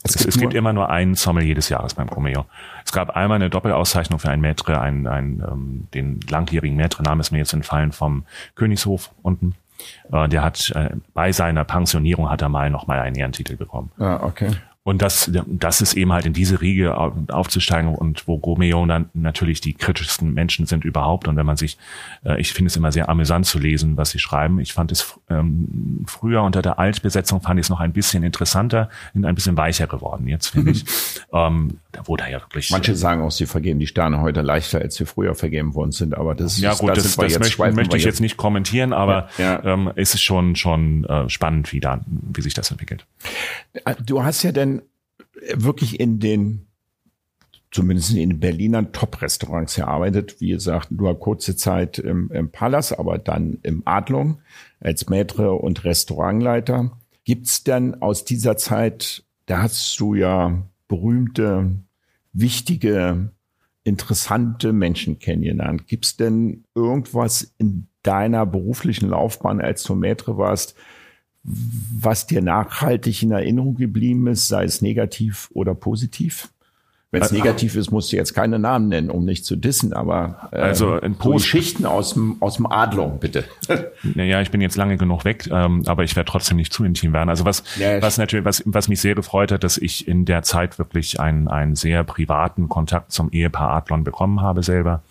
[0.04, 2.46] Es, es, gibt, es gibt, immer nur einen Sommelier des Jahres beim Romeo.
[2.86, 7.22] Es gab einmal eine Doppelauszeichnung für einen Maitre, einen, einen ähm, den langjährigen Maitre, Name
[7.22, 8.26] ist mir jetzt entfallen, vom
[8.56, 9.56] Königshof unten.
[10.12, 13.92] Äh, der hat äh, bei seiner Pensionierung hat er mal noch mal einen Ehrentitel bekommen.
[14.00, 14.52] Ah, okay.
[14.84, 19.62] Und das, das ist eben halt in diese Riege aufzusteigen und wo Romeo dann natürlich
[19.62, 21.28] die kritischsten Menschen sind überhaupt.
[21.28, 21.78] Und wenn man sich,
[22.26, 24.60] äh, ich finde es immer sehr amüsant zu lesen, was sie schreiben.
[24.60, 28.89] Ich fand es ähm, früher unter der Altbesetzung fand ich es noch ein bisschen interessanter,
[29.13, 30.28] ein bisschen weicher geworden.
[30.28, 30.84] Jetzt finde ich,
[31.32, 32.72] ähm, da wurde ja wirklich.
[32.72, 36.17] Manche sagen auch, sie vergeben die Sterne heute leichter, als sie früher vergeben worden sind.
[36.17, 39.63] Aber das ja gut, das, das, das möchte, möchte ich jetzt nicht kommentieren, aber ja,
[39.63, 39.74] ja.
[39.74, 43.06] Ähm, ist es schon schon äh, spannend, wie da, wie sich das entwickelt.
[44.04, 44.71] Du hast ja denn
[45.56, 46.68] wirklich in den
[47.72, 50.40] zumindest in den Berliner Top-Restaurants gearbeitet.
[50.40, 54.40] Wie gesagt, nur kurze Zeit im, im Palace, aber dann im Adlung
[54.82, 56.92] als Maitre und Restaurantleiter.
[57.24, 61.72] Gibt's denn aus dieser Zeit, da hast du ja berühmte,
[62.34, 63.32] wichtige,
[63.84, 65.88] interessante Menschen kennengelernt.
[65.88, 70.76] Gibt's denn irgendwas in deiner beruflichen Laufbahn, als du Maitre warst,
[71.44, 76.50] was dir nachhaltig in Erinnerung geblieben ist, sei es negativ oder positiv?
[77.14, 80.50] Wenn es negativ ist, musst du jetzt keine Namen nennen, um nicht zu dissen, aber
[80.54, 83.44] äh, also in so Geschichten aus dem, aus dem Adlung, bitte.
[84.16, 87.12] Naja, ich bin jetzt lange genug weg, ähm, aber ich werde trotzdem nicht zu intim
[87.12, 87.30] werden.
[87.30, 90.44] Also was, ja, was natürlich, was, was mich sehr gefreut hat, dass ich in der
[90.44, 95.04] Zeit wirklich einen, einen sehr privaten Kontakt zum Ehepaar Adlon bekommen habe selber.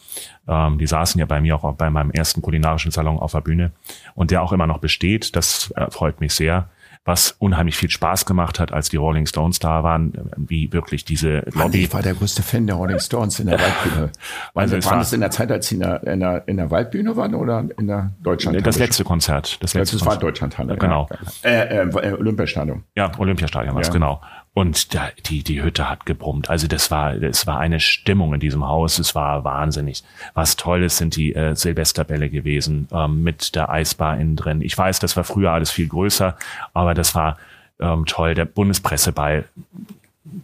[0.51, 3.71] Ähm, die saßen ja bei mir auch bei meinem ersten kulinarischen Salon auf der Bühne
[4.15, 5.37] und der auch immer noch besteht.
[5.37, 6.69] Das äh, freut mich sehr
[7.05, 11.43] was unheimlich viel Spaß gemacht hat, als die Rolling Stones da waren, wie wirklich diese
[11.55, 11.85] Lobby.
[11.85, 14.11] Ich war der größte Fan der Rolling Stones in der Waldbühne.
[14.55, 17.17] Also waren das in der Zeit, als sie in der, in der, in der Waldbühne
[17.17, 18.63] waren oder in der Deutschlandhalle?
[18.63, 19.63] Das letzte Konzert.
[19.63, 20.77] Das, letzte das war Deutschlandhalle.
[20.77, 21.09] Genau.
[21.43, 21.51] Ja.
[21.51, 22.85] Äh, äh, Olympiastadion.
[22.95, 23.89] Ja, Olympiastadion war ja.
[23.89, 24.21] genau.
[24.53, 26.51] Und da, die, die Hütte hat gebrummt.
[26.51, 28.99] Also das war, das war eine Stimmung in diesem Haus.
[28.99, 30.03] Es war wahnsinnig.
[30.35, 34.61] Was Tolles sind die äh, Silvesterbälle gewesen ähm, mit der Eisbar innen drin.
[34.61, 36.37] Ich weiß, das war früher alles viel größer,
[36.75, 37.39] aber das war
[37.79, 38.35] ähm, toll.
[38.35, 39.45] Der Bundespresseball.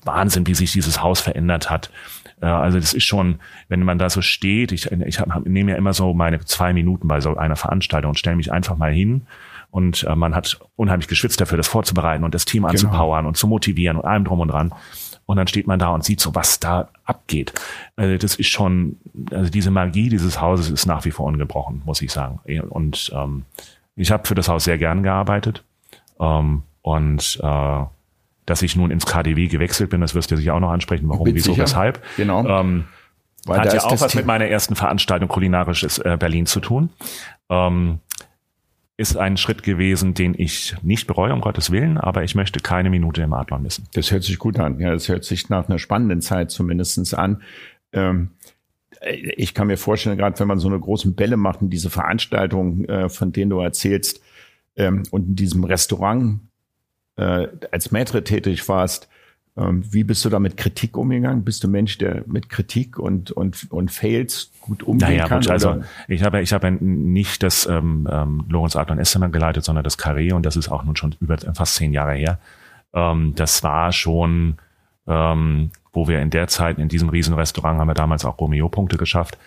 [0.04, 1.90] Wahnsinn, wie sich dieses Haus verändert hat.
[2.40, 5.92] Äh, also das ist schon, wenn man da so steht, ich, ich nehme ja immer
[5.92, 9.26] so meine zwei Minuten bei so einer Veranstaltung und stelle mich einfach mal hin
[9.76, 12.70] und äh, man hat unheimlich geschwitzt dafür, das vorzubereiten und das Team genau.
[12.70, 13.28] anzupowern genau.
[13.28, 14.72] und zu motivieren und allem drum und dran.
[15.26, 17.52] Und dann steht man da und sieht so, was da abgeht.
[17.94, 18.96] Also das ist schon,
[19.30, 22.40] also diese Magie dieses Hauses ist nach wie vor ungebrochen, muss ich sagen.
[22.70, 23.44] Und ähm,
[23.96, 25.62] ich habe für das Haus sehr gern gearbeitet.
[26.18, 27.84] Ähm, und äh,
[28.46, 31.26] dass ich nun ins KDW gewechselt bin, das wirst du sicher auch noch ansprechen, warum,
[31.26, 31.64] wieso, sicher.
[31.64, 32.02] weshalb.
[32.16, 32.46] Genau.
[32.46, 32.84] Ähm,
[33.44, 36.88] Weil hat ja auch was mit meiner ersten Veranstaltung kulinarisches äh, Berlin zu tun.
[37.50, 38.00] Ähm,
[38.98, 42.88] ist ein Schritt gewesen, den ich nicht bereue, um Gottes Willen, aber ich möchte keine
[42.88, 43.86] Minute im Adlon missen.
[43.92, 44.80] Das hört sich gut an.
[44.80, 47.42] Ja, das hört sich nach einer spannenden Zeit zumindestens an.
[47.92, 48.30] Ähm,
[49.36, 52.88] ich kann mir vorstellen, gerade wenn man so eine großen Bälle macht und diese Veranstaltungen,
[52.88, 54.22] äh, von denen du erzählst,
[54.76, 56.40] ähm, und in diesem Restaurant
[57.16, 59.08] äh, als Maitre tätig warst,
[59.56, 61.42] wie bist du da mit Kritik umgegangen?
[61.42, 65.40] Bist du Mensch, der mit Kritik und und und Fails gut umgehen naja, kann?
[65.40, 69.82] Gut, also ich habe ich habe nicht das ähm, ähm, Lorenz Adlon Essener geleitet, sondern
[69.82, 72.38] das Carré und das ist auch nun schon über fast zehn Jahre her.
[72.92, 74.56] Ähm, das war schon,
[75.06, 79.38] ähm, wo wir in der Zeit in diesem Riesenrestaurant haben wir damals auch Romeo-Punkte geschafft.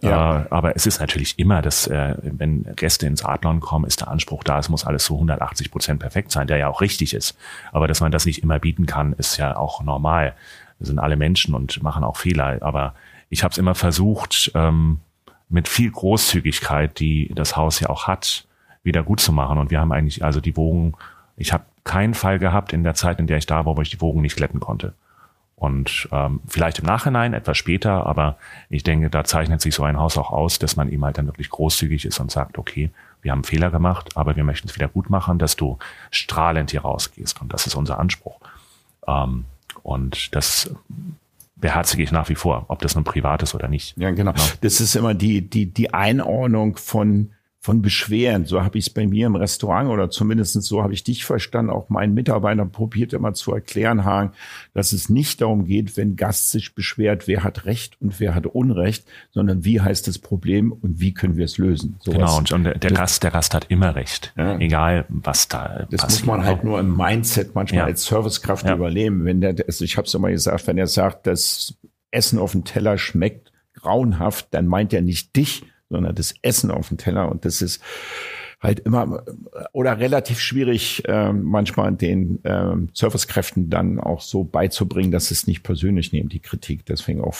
[0.00, 0.42] Ja.
[0.42, 4.08] Äh, aber es ist natürlich immer, dass äh, wenn Gäste ins Adlon kommen, ist der
[4.08, 7.36] Anspruch da, es muss alles so 180 Prozent perfekt sein, der ja auch richtig ist.
[7.72, 10.34] Aber dass man das nicht immer bieten kann, ist ja auch normal.
[10.78, 12.58] Wir sind alle Menschen und machen auch Fehler.
[12.60, 12.94] Aber
[13.28, 15.00] ich habe es immer versucht, ähm,
[15.48, 18.46] mit viel Großzügigkeit, die das Haus ja auch hat,
[18.82, 19.58] wieder gut zu machen.
[19.58, 20.94] Und wir haben eigentlich, also die Wogen,
[21.36, 23.90] ich habe keinen Fall gehabt in der Zeit, in der ich da war, wo ich
[23.90, 24.92] die Wogen nicht glätten konnte.
[25.58, 28.36] Und ähm, vielleicht im Nachhinein, etwas später, aber
[28.70, 31.26] ich denke, da zeichnet sich so ein Haus auch aus, dass man eben halt dann
[31.26, 32.90] wirklich großzügig ist und sagt, okay,
[33.22, 35.78] wir haben Fehler gemacht, aber wir möchten es wieder gut machen, dass du
[36.12, 37.40] strahlend hier rausgehst.
[37.40, 38.38] Und das ist unser Anspruch.
[39.08, 39.46] Ähm,
[39.82, 40.70] und das
[41.56, 43.96] beherzige ich nach wie vor, ob das nun privat ist oder nicht.
[43.98, 44.34] Ja, genau.
[44.60, 48.44] Das ist immer die, die, die Einordnung von von Beschweren.
[48.44, 51.70] So habe ich es bei mir im Restaurant oder zumindest so habe ich dich verstanden,
[51.70, 54.32] auch meinen Mitarbeitern probiert immer zu erklären, Hagen,
[54.74, 58.46] dass es nicht darum geht, wenn Gast sich beschwert, wer hat Recht und wer hat
[58.46, 61.96] Unrecht, sondern wie heißt das Problem und wie können wir es lösen.
[62.00, 64.56] So genau, und, und der, der Gast, der Gast hat immer Recht, ja.
[64.58, 66.26] egal was da Das passiert.
[66.26, 67.84] muss man halt nur im Mindset manchmal ja.
[67.86, 68.74] als Servicekraft ja.
[68.74, 69.24] überleben.
[69.24, 71.74] Wenn der, also ich habe es immer gesagt, wenn er sagt, das
[72.12, 76.88] Essen auf dem Teller schmeckt grauenhaft, dann meint er nicht dich, sondern das Essen auf
[76.88, 77.30] dem Teller.
[77.30, 77.82] Und das ist
[78.60, 79.22] halt immer
[79.72, 85.62] oder relativ schwierig, äh, manchmal den äh, Servicekräften dann auch so beizubringen, dass es nicht
[85.62, 86.84] persönlich nehmen, die Kritik.
[86.86, 87.36] Deswegen auch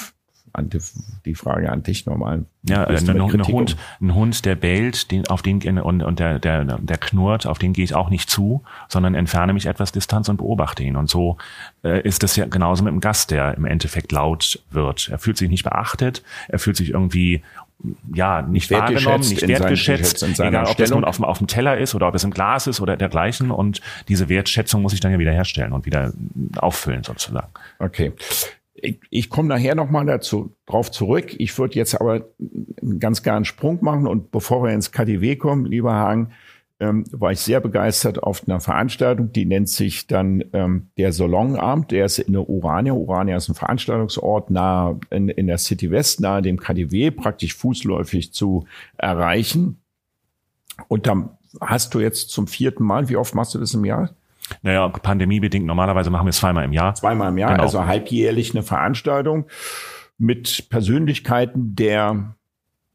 [1.24, 2.44] die Frage an dich nochmal.
[2.68, 6.38] Ja, ein, ein, ein, Hund, ein Hund, der bellt, den, auf den und, und der,
[6.38, 10.28] der, der knurrt, auf den gehe ich auch nicht zu, sondern entferne mich etwas Distanz
[10.28, 10.96] und beobachte ihn.
[10.96, 11.37] Und so
[11.84, 15.08] äh, ist es ja genauso mit dem Gast, der im Endeffekt laut wird.
[15.08, 17.42] Er fühlt sich nicht beachtet, er fühlt sich irgendwie
[18.12, 21.94] ja, nicht wahrgenommen, nicht wertgeschätzt, egal ob das nun auf dem, auf dem Teller ist
[21.94, 23.50] oder ob es im Glas ist oder dergleichen.
[23.50, 26.12] Und diese Wertschätzung muss ich dann ja wieder herstellen und wieder
[26.56, 27.48] auffüllen sozusagen.
[27.78, 28.12] Okay.
[28.74, 31.34] Ich, ich komme nachher nochmal dazu drauf zurück.
[31.38, 35.66] Ich würde jetzt aber einen ganz gern Sprung machen und bevor wir ins KDW kommen,
[35.66, 36.32] lieber Hagen,
[36.80, 41.90] ähm, war ich sehr begeistert auf einer Veranstaltung, die nennt sich dann ähm, der Salonabend.
[41.90, 42.92] Der ist in der Urania.
[42.92, 48.32] Urania ist ein Veranstaltungsort nahe in, in der City West, nahe dem KDW, praktisch fußläufig
[48.32, 49.80] zu erreichen.
[50.86, 54.10] Und dann hast du jetzt zum vierten Mal, wie oft machst du das im Jahr?
[54.62, 56.94] Naja, pandemiebedingt, normalerweise machen wir es zweimal im Jahr.
[56.94, 57.64] Zweimal im Jahr, genau.
[57.64, 59.46] also halbjährlich eine Veranstaltung
[60.16, 62.34] mit Persönlichkeiten der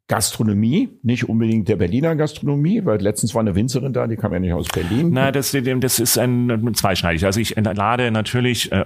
[0.08, 4.40] Gastronomie, nicht unbedingt der Berliner Gastronomie, weil letztens war eine Winzerin da, die kam ja
[4.40, 5.12] nicht aus Berlin.
[5.12, 7.26] Na, das, das ist ein zweischneidig.
[7.26, 8.84] Also ich lade natürlich äh,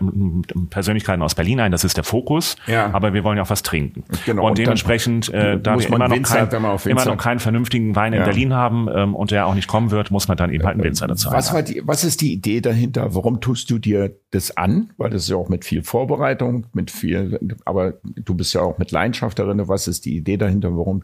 [0.69, 2.91] Persönlichkeiten aus Berlin ein, das ist der Fokus, ja.
[2.93, 4.03] aber wir wollen ja auch was trinken.
[4.25, 4.43] Genau.
[4.43, 6.49] Und, und dementsprechend, äh, da wir immer noch, kein,
[6.85, 8.25] immer noch keinen vernünftigen Wein in ja.
[8.25, 10.83] Berlin haben ähm, und der auch nicht kommen wird, muss man dann eben halt einen
[10.83, 13.15] Winzer dazu was, war die, was ist die Idee dahinter?
[13.15, 14.91] Warum tust du dir das an?
[14.97, 18.77] Weil das ist ja auch mit viel Vorbereitung, mit viel, aber du bist ja auch
[18.77, 19.67] mit Leidenschaft darin.
[19.67, 20.75] Was ist die Idee dahinter?
[20.75, 21.03] Warum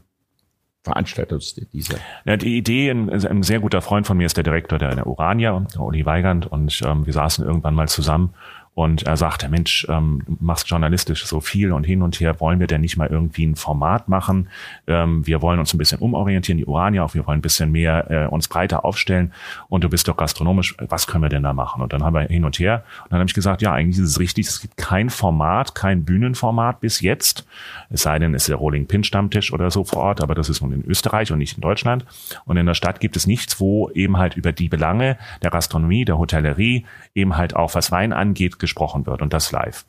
[0.83, 1.95] veranstaltest diese?
[2.25, 5.07] Ja, die Idee, ein, ein, sehr guter Freund von mir ist der Direktor der, der
[5.07, 8.33] Urania, der Uli Weigand, und ähm, wir saßen irgendwann mal zusammen
[8.75, 12.67] und er sagte, Mensch, ähm, machst journalistisch so viel und hin und her, wollen wir
[12.67, 14.49] denn nicht mal irgendwie ein Format machen?
[14.87, 18.09] Ähm, wir wollen uns ein bisschen umorientieren, die Urania auch, wir wollen ein bisschen mehr
[18.09, 19.31] äh, uns breiter aufstellen
[19.69, 21.81] und du bist doch gastronomisch, was können wir denn da machen?
[21.81, 24.09] Und dann haben wir hin und her und dann habe ich gesagt, ja, eigentlich ist
[24.09, 27.45] es richtig, es gibt kein Format, kein Bühnenformat bis jetzt,
[27.89, 30.49] es sei denn, es ist der Rolling Pin Stammtisch oder so vor Ort, aber das
[30.49, 32.05] ist nun in Österreich und nicht in Deutschland.
[32.45, 36.05] Und in der Stadt gibt es nichts, wo eben halt über die Belange der Gastronomie,
[36.05, 39.85] der Hotellerie, eben halt auch was Wein angeht, gesprochen wird und das live.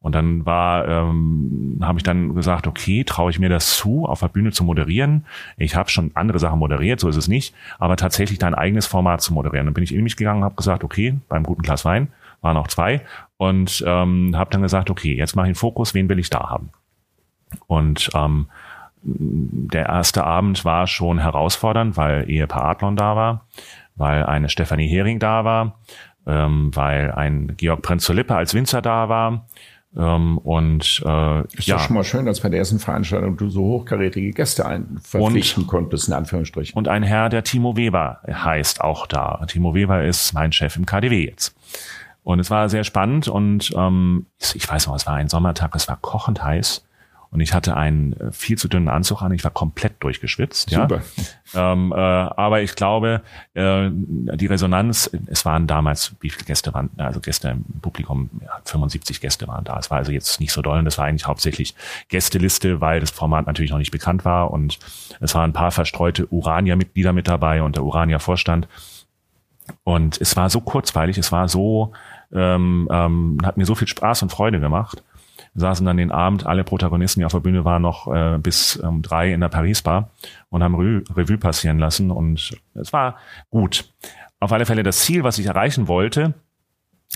[0.00, 4.20] Und dann war, ähm, habe ich dann gesagt, okay, traue ich mir das zu, auf
[4.20, 5.26] der Bühne zu moderieren.
[5.56, 9.22] Ich habe schon andere Sachen moderiert, so ist es nicht, aber tatsächlich dein eigenes Format
[9.22, 9.66] zu moderieren.
[9.66, 12.68] Dann bin ich in mich gegangen, habe gesagt, okay, beim guten Glas Wein waren auch
[12.68, 13.00] zwei
[13.38, 16.48] und ähm, habe dann gesagt, okay, jetzt mache ich den Fokus, wen will ich da
[16.48, 16.70] haben?
[17.66, 18.46] Und ähm,
[19.02, 23.46] der erste Abend war schon herausfordernd, weil Ehepaar Adlon da war,
[23.96, 25.78] weil eine Stefanie Hering da war,
[26.28, 29.46] ähm, weil ein Georg Prinz zur Lippe als Winzer da war.
[29.96, 33.62] Ähm, und äh, ist ja schon mal schön, dass bei der ersten Veranstaltung du so
[33.62, 36.76] hochkarätige Gäste ein verpflichten und, konntest, in Anführungsstrichen.
[36.76, 39.44] Und ein Herr, der Timo Weber heißt, auch da.
[39.48, 41.56] Timo Weber ist mein Chef im KDW jetzt.
[42.22, 45.88] Und es war sehr spannend und ähm, ich weiß noch, es war ein Sommertag, es
[45.88, 46.84] war kochend heiß
[47.30, 49.32] und ich hatte einen äh, viel zu dünnen Anzug an.
[49.32, 50.70] Ich war komplett durchgeschwitzt.
[50.70, 51.02] Super.
[51.52, 51.72] Ja.
[51.72, 53.22] Ähm, äh, aber ich glaube,
[53.54, 58.58] äh, die Resonanz, es waren damals, wie viele Gäste waren, also Gäste im Publikum, ja,
[58.64, 59.78] 75 Gäste waren da.
[59.78, 61.74] Es war also jetzt nicht so doll und das war eigentlich hauptsächlich
[62.08, 64.78] Gästeliste, weil das Format natürlich noch nicht bekannt war und
[65.20, 68.68] es waren ein paar verstreute Urania-Mitglieder mit dabei und der Urania-Vorstand.
[69.84, 71.92] Und es war so kurzweilig, es war so,
[72.32, 75.02] ähm, ähm, hat mir so viel Spaß und Freude gemacht
[75.58, 78.96] saßen dann den Abend, alle Protagonisten, die auf der Bühne waren, noch äh, bis um
[78.96, 80.10] ähm, drei in der Paris-Bar
[80.50, 83.16] und haben Re Revue passieren lassen und es war
[83.50, 83.92] gut.
[84.40, 86.34] Auf alle Fälle das Ziel, was ich erreichen wollte,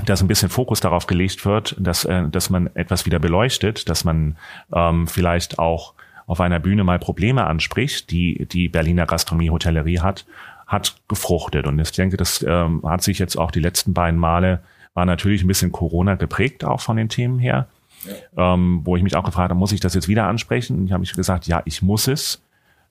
[0.05, 4.05] dass ein bisschen Fokus darauf gelegt wird, dass, äh, dass man etwas wieder beleuchtet, dass
[4.05, 4.37] man
[4.75, 5.95] ähm, vielleicht auch
[6.27, 10.25] auf einer Bühne mal Probleme anspricht, die die Berliner Gastronomie-Hotellerie hat,
[10.67, 11.67] hat gefruchtet.
[11.67, 14.63] Und ich denke, das ähm, hat sich jetzt auch die letzten beiden Male,
[14.95, 17.69] war natürlich ein bisschen Corona geprägt, auch von den Themen her.
[18.37, 20.79] Ähm, wo ich mich auch gefragt habe, muss ich das jetzt wieder ansprechen?
[20.79, 22.43] Und ich habe mich gesagt, ja, ich muss es.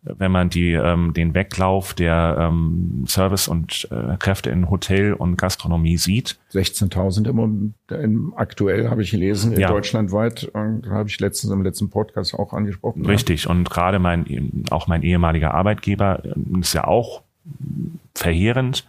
[0.04, 5.38] Wenn man die, ähm, den Weglauf der ähm, Service- und äh, Kräfte in Hotel und
[5.38, 6.40] Gastronomie sieht.
[6.54, 9.68] 16.000 im, im aktuell habe ich gelesen, ja.
[9.68, 10.46] deutschlandweit.
[10.54, 13.06] Und habe ich letztens im letzten Podcast auch angesprochen.
[13.06, 13.44] Richtig.
[13.44, 13.52] Ja.
[13.52, 17.22] Und gerade mein, auch mein ehemaliger Arbeitgeber äh, ist ja auch
[18.16, 18.88] verheerend.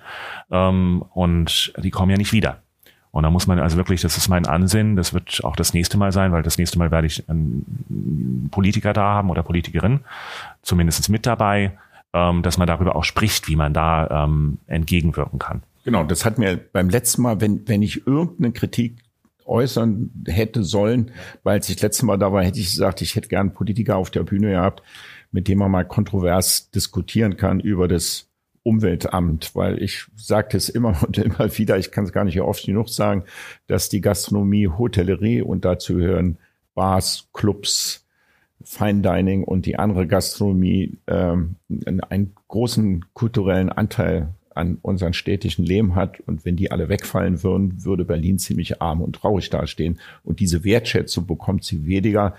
[0.51, 2.63] Ähm, und die kommen ja nicht wieder.
[3.13, 5.99] Und da muss man also wirklich, das ist mein Ansinnen, das wird auch das nächste
[5.99, 10.01] Mal sein, weil das nächste Mal werde ich einen Politiker da haben oder Politikerin,
[10.63, 11.73] zumindest mit dabei,
[12.15, 15.63] ähm, dass man darüber auch spricht, wie man da ähm, entgegenwirken kann.
[15.85, 18.97] Genau, das hat mir beim letzten Mal, wenn, wenn ich irgendeine Kritik
[19.45, 21.11] äußern hätte sollen,
[21.43, 24.11] weil als ich letztes Mal da war, hätte ich gesagt, ich hätte gern Politiker auf
[24.11, 24.83] der Bühne gehabt,
[25.33, 28.29] mit dem man mal kontrovers diskutieren kann über das
[28.65, 32.65] Umweltamt, weil ich sagte es immer und immer wieder, ich kann es gar nicht oft
[32.65, 33.25] genug sagen,
[33.67, 36.39] dass die Gastronomie, Hotellerie und dazu gehören
[36.75, 38.07] Bars, Clubs,
[38.65, 41.57] Fine Dining und die andere Gastronomie ähm,
[42.09, 46.21] einen großen kulturellen Anteil an unseren städtischen Leben hat.
[46.21, 49.99] Und wenn die alle wegfallen würden, würde Berlin ziemlich arm und traurig dastehen.
[50.23, 52.37] Und diese Wertschätzung bekommt sie weniger,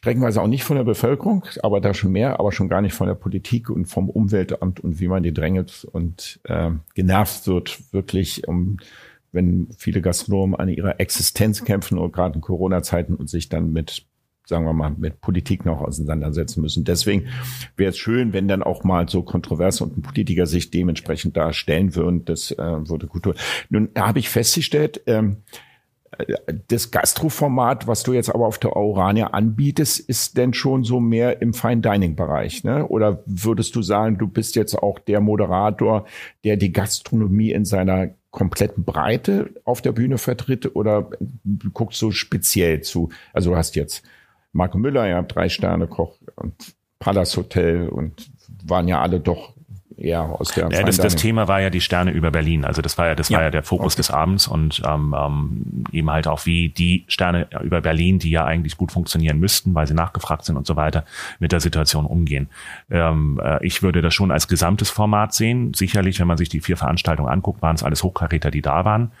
[0.00, 3.06] streckenweise auch nicht von der Bevölkerung, aber da schon mehr, aber schon gar nicht von
[3.06, 8.48] der Politik und vom Umweltamt und wie man die drängelt und äh, genervt wird, wirklich
[8.48, 8.78] um
[9.32, 14.06] wenn viele Gastronomen an ihrer Existenz kämpfen und gerade in Corona-Zeiten und sich dann mit
[14.44, 16.82] sagen wir mal, mit Politik noch auseinandersetzen müssen.
[16.82, 17.28] Deswegen
[17.76, 21.94] wäre es schön, wenn dann auch mal so Kontroverse und ein Politiker sich dementsprechend darstellen
[21.94, 22.24] würden.
[22.24, 23.34] Das äh, würde gut tun.
[23.68, 25.36] Nun habe ich festgestellt, ähm,
[26.68, 31.40] das Gastroformat, was du jetzt aber auf der Aurania anbietest, ist denn schon so mehr
[31.40, 32.86] im Fine Dining Bereich, ne?
[32.88, 36.06] Oder würdest du sagen, du bist jetzt auch der Moderator,
[36.44, 41.10] der die Gastronomie in seiner kompletten Breite auf der Bühne vertritt oder
[41.72, 43.10] guckst du speziell zu?
[43.32, 44.02] Also du hast jetzt
[44.52, 48.30] Marco Müller, ja, drei Sterne Koch und Palace Hotel und
[48.64, 49.54] waren ja alle doch
[50.00, 52.64] eher aus der ja, das, das Thema war ja die Sterne über Berlin.
[52.64, 54.00] Also das war ja, das ja, war ja der Fokus okay.
[54.00, 58.44] des Abends und ähm, ähm, eben halt auch wie die Sterne über Berlin, die ja
[58.44, 61.04] eigentlich gut funktionieren müssten, weil sie nachgefragt sind und so weiter,
[61.38, 62.48] mit der Situation umgehen.
[62.90, 65.74] Ähm, äh, ich würde das schon als gesamtes Format sehen.
[65.74, 69.12] Sicherlich, wenn man sich die vier Veranstaltungen anguckt, waren es alles Hochkaräter, die da waren.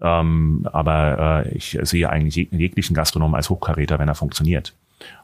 [0.00, 4.74] Ähm, aber äh, ich sehe eigentlich jeglichen Gastronomen als Hochkaräter, wenn er funktioniert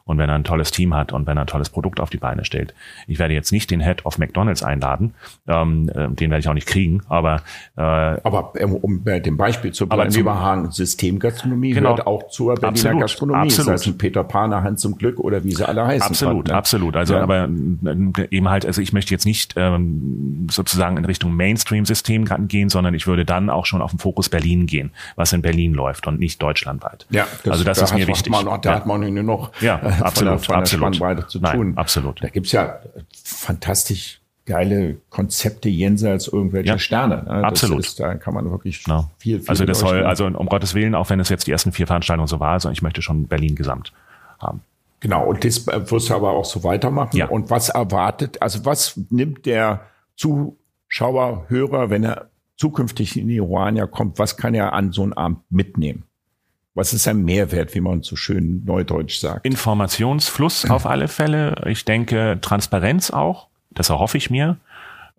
[0.05, 2.17] und wenn er ein tolles Team hat und wenn er ein tolles Produkt auf die
[2.17, 2.73] Beine stellt.
[3.07, 5.13] Ich werde jetzt nicht den Head of McDonalds einladen,
[5.47, 7.41] ähm, äh, den werde ich auch nicht kriegen, aber
[7.77, 12.55] äh, aber um bei dem Beispiel zu bleiben, wir haben Systemgastronomie genau, gehört auch zur
[12.55, 13.67] Berliner absolut, Gastronomie, absolut.
[13.67, 16.09] das heißt ein Peter Paner, Hans zum Glück oder wie sie alle heißen.
[16.09, 16.57] Absolut, kann, ne?
[16.57, 16.95] absolut.
[16.95, 17.21] Also ja.
[17.21, 22.69] aber äh, eben halt, also ich möchte jetzt nicht ähm, sozusagen in Richtung Mainstream-System gehen,
[22.69, 26.07] sondern ich würde dann auch schon auf den Fokus Berlin gehen, was in Berlin läuft
[26.07, 27.05] und nicht deutschlandweit.
[27.09, 28.31] Ja, das, also das da ist mir wichtig.
[28.31, 28.75] Man, da ja.
[28.75, 30.95] hat man nur noch ja, äh, absolut, von der, von absolut.
[30.95, 31.73] Spannbreite zu Nein, tun.
[31.77, 32.23] Absolut.
[32.23, 32.79] Da gibt's ja
[33.23, 37.23] fantastisch geile Konzepte jenseits irgendwelcher ja, Sterne.
[37.23, 37.43] Ne?
[37.43, 37.79] absolut.
[37.79, 39.09] Ist, da kann man wirklich no.
[39.17, 41.71] viel, viel Also das soll, also um Gottes Willen, auch wenn es jetzt die ersten
[41.71, 43.93] vier Veranstaltungen so war, also ich möchte schon Berlin gesamt
[44.39, 44.61] haben.
[44.99, 47.17] Genau, und das wirst du aber auch so weitermachen.
[47.17, 47.27] Ja.
[47.27, 49.81] Und was erwartet, also was nimmt der
[50.15, 55.13] Zuschauer, Hörer, wenn er zukünftig in die Ruania kommt, was kann er an so einem
[55.13, 56.03] Abend mitnehmen?
[56.73, 59.45] Was ist ein Mehrwert, wie man so schön neudeutsch sagt?
[59.45, 61.55] Informationsfluss auf alle Fälle.
[61.65, 63.47] Ich denke Transparenz auch.
[63.71, 64.57] Das erhoffe ich mir,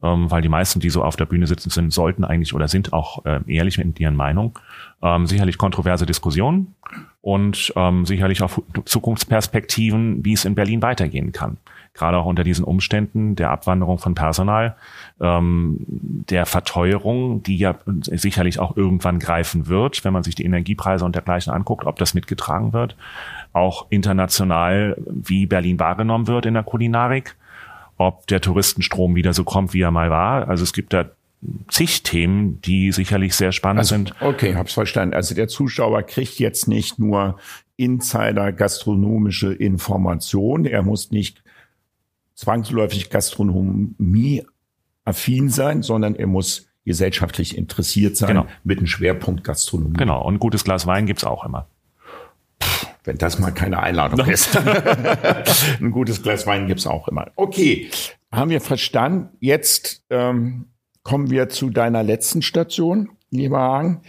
[0.02, 2.92] ähm, weil die meisten, die so auf der Bühne sitzen, sind, sollten eigentlich oder sind
[2.92, 4.58] auch äh, ehrlich mit ihren Meinung.
[5.02, 6.74] Ähm, sicherlich kontroverse Diskussionen
[7.20, 11.58] und ähm, sicherlich auch Zukunftsperspektiven, wie es in Berlin weitergehen kann
[11.94, 14.76] gerade auch unter diesen Umständen der Abwanderung von Personal,
[15.20, 21.04] ähm, der Verteuerung, die ja sicherlich auch irgendwann greifen wird, wenn man sich die Energiepreise
[21.04, 22.96] und dergleichen anguckt, ob das mitgetragen wird,
[23.52, 27.36] auch international, wie Berlin wahrgenommen wird in der Kulinarik,
[27.98, 30.48] ob der Touristenstrom wieder so kommt, wie er mal war.
[30.48, 31.10] Also es gibt da
[31.68, 34.14] zig Themen, die sicherlich sehr spannend also, sind.
[34.20, 35.14] Okay, hab's verstanden.
[35.14, 37.38] Also der Zuschauer kriegt jetzt nicht nur
[37.76, 40.64] Insider gastronomische Informationen.
[40.64, 41.42] Er muss nicht
[42.42, 44.44] zwangsläufig Gastronomie
[45.04, 48.46] affin sein, sondern er muss gesellschaftlich interessiert sein genau.
[48.64, 49.96] mit einem Schwerpunkt Gastronomie.
[49.96, 51.68] Genau, und ein gutes Glas Wein gibt's auch immer.
[53.04, 54.56] Wenn das mal keine Einladung ist.
[55.80, 57.30] ein gutes Glas Wein gibt's auch immer.
[57.36, 57.90] Okay,
[58.32, 59.36] haben wir verstanden.
[59.38, 60.66] Jetzt ähm,
[61.04, 64.02] kommen wir zu deiner letzten Station, lieber Hagen.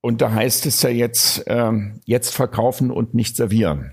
[0.00, 3.92] Und da heißt es ja jetzt, ähm, jetzt verkaufen und nicht servieren.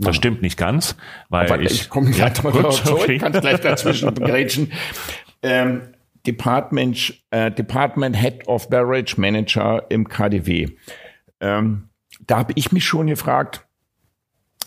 [0.00, 0.96] Das stimmt nicht ganz,
[1.28, 3.18] weil Aber ich, ich komme gleich ja, mal gut, zurück, okay.
[3.18, 4.72] kann gleich dazwischen grätschen.
[5.42, 5.94] Ähm,
[6.26, 10.68] Department, äh, Department Head of Beverage Manager im KDW.
[11.40, 11.90] Ähm,
[12.26, 13.66] da habe ich mich schon gefragt,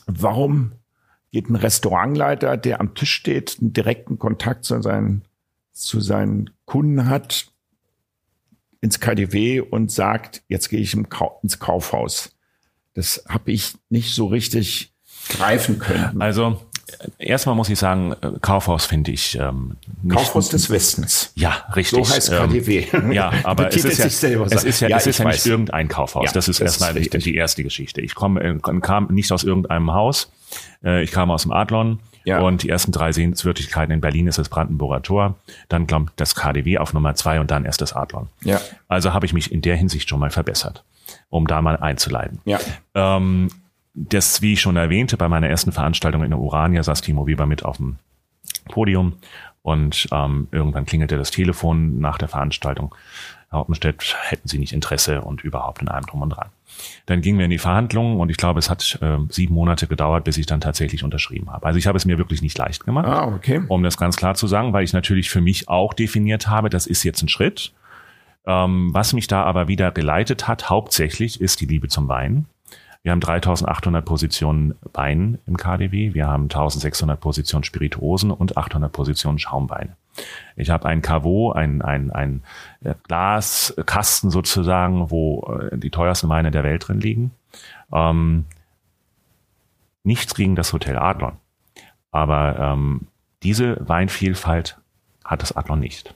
[0.05, 0.73] warum
[1.31, 5.23] geht ein Restaurantleiter, der am Tisch steht, einen direkten Kontakt zu seinen,
[5.71, 7.47] zu seinen Kunden hat,
[8.81, 12.35] ins KDW und sagt, jetzt gehe ich ins Kaufhaus.
[12.93, 14.92] Das habe ich nicht so richtig
[15.29, 16.21] greifen könnten?
[16.21, 16.59] Also
[17.17, 21.31] erstmal muss ich sagen, äh, Kaufhaus finde ich ähm, nicht Kaufhaus des Westens.
[21.35, 22.05] Ja, richtig.
[22.05, 22.85] So heißt KDW.
[22.93, 25.87] Ähm, ja, aber es ist ja, es ist ja, ja es ist ja nicht irgendein
[25.87, 26.25] Kaufhaus.
[26.25, 28.01] Ja, das ist das erstmal ist die erste Geschichte.
[28.01, 30.31] Ich komme, äh, kam nicht aus irgendeinem Haus.
[30.83, 31.99] Äh, ich kam aus dem Adlon.
[32.25, 32.39] Ja.
[32.39, 35.35] Und die ersten drei Sehenswürdigkeiten in Berlin ist das Brandenburger Tor,
[35.67, 38.29] dann kommt das KDW auf Nummer zwei und dann erst das Adlon.
[38.43, 38.61] Ja.
[38.87, 40.85] Also habe ich mich in der Hinsicht schon mal verbessert,
[41.29, 42.39] um da mal einzuleiten.
[42.45, 42.59] Ja.
[42.95, 43.49] Ähm,
[43.93, 47.45] das, wie ich schon erwähnte, bei meiner ersten Veranstaltung in der Urania saß Timo Weber
[47.45, 47.97] mit auf dem
[48.65, 49.13] Podium
[49.61, 52.93] Und ähm, irgendwann klingelte das Telefon nach der Veranstaltung.
[53.49, 56.49] Herr Hoppenstedt, hätten Sie nicht Interesse und überhaupt in allem drum und dran.
[57.05, 60.23] Dann gingen wir in die Verhandlungen und ich glaube, es hat äh, sieben Monate gedauert,
[60.23, 61.65] bis ich dann tatsächlich unterschrieben habe.
[61.65, 63.61] Also ich habe es mir wirklich nicht leicht gemacht, ah, okay.
[63.67, 66.87] um das ganz klar zu sagen, weil ich natürlich für mich auch definiert habe, das
[66.87, 67.73] ist jetzt ein Schritt.
[68.45, 72.47] Ähm, was mich da aber wieder geleitet hat, hauptsächlich, ist die Liebe zum Wein.
[73.03, 79.39] Wir haben 3800 Positionen Wein im KDW, wir haben 1600 Positionen Spirituosen und 800 Positionen
[79.39, 79.97] Schaumweine.
[80.55, 82.43] Ich habe ein Caveau, ein, ein, ein
[82.81, 87.31] äh, Glaskasten sozusagen, wo äh, die teuersten Weine der Welt drin liegen.
[87.91, 88.45] Ähm,
[90.03, 91.33] nichts gegen das Hotel Adlon.
[92.11, 93.07] Aber ähm,
[93.41, 94.77] diese Weinvielfalt
[95.25, 96.15] hat das Adlon nicht.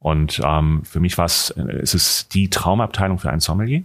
[0.00, 3.84] Und ähm, für mich war es, äh, es ist die Traumabteilung für ein Sommelier,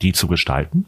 [0.00, 0.86] die zu gestalten.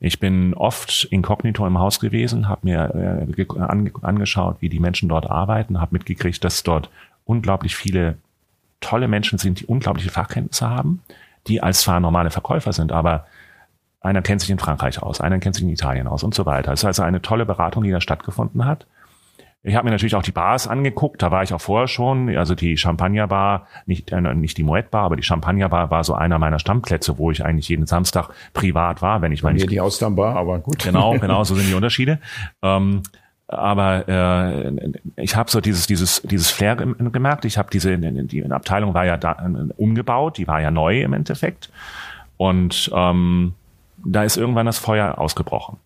[0.00, 5.10] Ich bin oft inkognito im Haus gewesen, habe mir äh, ange angeschaut, wie die Menschen
[5.10, 6.90] dort arbeiten, habe mitgekriegt, dass dort
[7.26, 8.16] unglaublich viele
[8.80, 11.02] tolle Menschen sind, die unglaubliche Fachkenntnisse haben,
[11.46, 13.26] die als zwar normale Verkäufer sind, aber
[14.00, 16.72] einer kennt sich in Frankreich aus, einer kennt sich in Italien aus und so weiter.
[16.72, 18.86] Es ist also eine tolle Beratung, die da stattgefunden hat.
[19.62, 22.34] Ich habe mir natürlich auch die Bars angeguckt, da war ich auch vorher schon.
[22.34, 26.38] Also die Champagnerbar, nicht, äh, nicht die Moet Bar, aber die Champagnerbar war so einer
[26.38, 29.62] meiner Stammplätze, wo ich eigentlich jeden Samstag privat war, wenn ich mal nicht.
[29.62, 30.82] Hier die Austernbar, aber gut.
[30.82, 32.20] Genau, genau, so sind die Unterschiede.
[32.62, 33.02] Ähm,
[33.48, 34.72] aber äh,
[35.16, 37.44] ich habe so dieses dieses dieses Flair gemerkt.
[37.44, 39.44] Ich habe diese die Abteilung war ja da,
[39.76, 41.70] umgebaut, die war ja neu im Endeffekt
[42.36, 43.54] und ähm,
[44.04, 45.78] da ist irgendwann das Feuer ausgebrochen.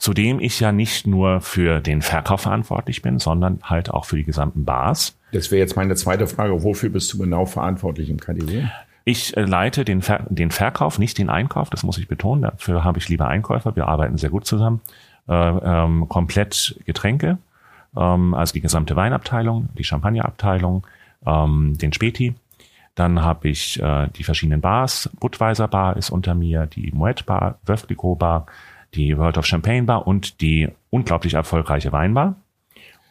[0.00, 4.24] Zudem ich ja nicht nur für den Verkauf verantwortlich bin, sondern halt auch für die
[4.24, 5.14] gesamten Bars.
[5.30, 6.64] Das wäre jetzt meine zweite Frage.
[6.64, 8.64] Wofür bist du genau verantwortlich im KDW?
[9.04, 12.42] Ich äh, leite den, Ver den Verkauf, nicht den Einkauf, das muss ich betonen.
[12.42, 13.76] Dafür habe ich lieber Einkäufer.
[13.76, 14.80] Wir arbeiten sehr gut zusammen.
[15.28, 17.36] Äh, ähm, komplett Getränke,
[17.94, 20.86] ähm, also die gesamte Weinabteilung, die Champagnerabteilung,
[21.26, 22.34] ähm, den Späti.
[22.94, 25.10] Dann habe ich äh, die verschiedenen Bars.
[25.20, 28.46] Budweiser Bar ist unter mir, die Moet Bar, Veuve Bar,
[28.94, 32.36] die World of Champagne Bar und die unglaublich erfolgreiche Weinbar.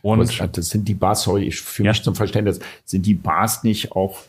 [0.01, 1.91] Und das sind die Bars, sorry, für ja.
[1.91, 4.19] mich zum Verständnis, sind die Bars nicht auch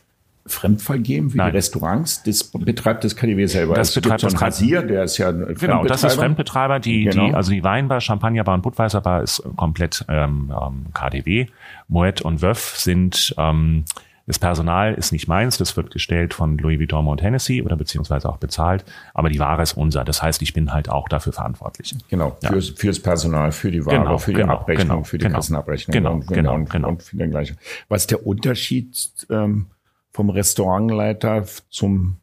[0.46, 1.50] fremdvergeben wie Nein.
[1.50, 2.22] die Restaurants?
[2.22, 3.74] Das betreibt das KDW selber.
[3.74, 6.80] Das es betreibt das Rasier, der ist ja Genau, das ist Fremdbetreiber.
[6.80, 7.28] Die, genau.
[7.28, 11.46] die, also die Weinbar, Champagnerbar und Budweiserbar ist komplett ähm, ähm KDW.
[11.88, 13.84] Moet und Wöff sind ähm,
[14.30, 18.28] das Personal ist nicht meins, das wird gestellt von Louis Vuitton und Hennessy oder beziehungsweise
[18.28, 20.04] auch bezahlt, aber die Ware ist unser.
[20.04, 21.96] Das heißt, ich bin halt auch dafür verantwortlich.
[22.08, 22.50] Genau, ja.
[22.50, 25.36] fürs, fürs Personal, für die Ware, genau, für die genau, Abrechnung, genau, für die genau,
[25.36, 26.88] Kassenabrechnung genau, und, genau, und, genau.
[26.90, 27.58] und für den gleichen.
[27.88, 28.96] Was ist der Unterschied
[29.30, 29.66] ähm,
[30.12, 32.18] vom Restaurantleiter zum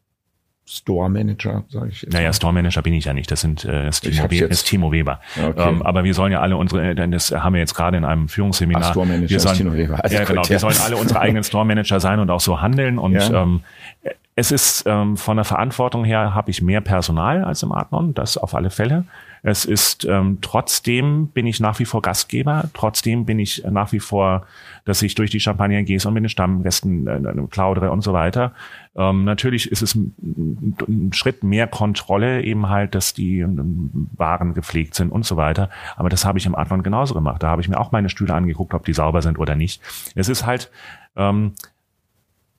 [0.70, 2.06] Store Manager, sage ich.
[2.10, 3.30] Naja, Store Manager bin ich ja nicht.
[3.30, 5.20] Das sind äh, das, Timo, ist Timo Weber.
[5.42, 5.68] Okay.
[5.68, 8.28] Ähm, aber wir sollen ja alle unsere, äh, das haben wir jetzt gerade in einem
[8.28, 8.82] Führungsseminar.
[8.84, 10.04] Ach, Store Manager wir sollen, ist Timo Weber.
[10.04, 10.42] Also ja, genau.
[10.42, 10.50] Ja.
[10.50, 12.98] Wir sollen alle unsere eigenen Store Manager sein und auch so handeln.
[12.98, 13.42] Und ja.
[13.42, 13.60] ähm,
[14.34, 18.36] es ist ähm, von der Verantwortung her habe ich mehr Personal als im Adnon, das
[18.36, 19.04] auf alle Fälle.
[19.42, 24.00] Es ist ähm, trotzdem bin ich nach wie vor Gastgeber, trotzdem bin ich nach wie
[24.00, 24.46] vor,
[24.84, 28.52] dass ich durch die Champagner gehe und mit den Stammgästen äh, plaudere und so weiter.
[28.96, 30.14] Ähm, natürlich ist es ein,
[30.88, 35.70] ein, Schritt mehr Kontrolle, eben halt, dass die ähm, Waren gepflegt sind und so weiter.
[35.96, 37.42] Aber das habe ich im Adlon genauso gemacht.
[37.42, 39.80] Da habe ich mir auch meine Stühle angeguckt, ob die sauber sind oder nicht.
[40.14, 40.70] Es ist halt
[41.16, 41.52] ähm,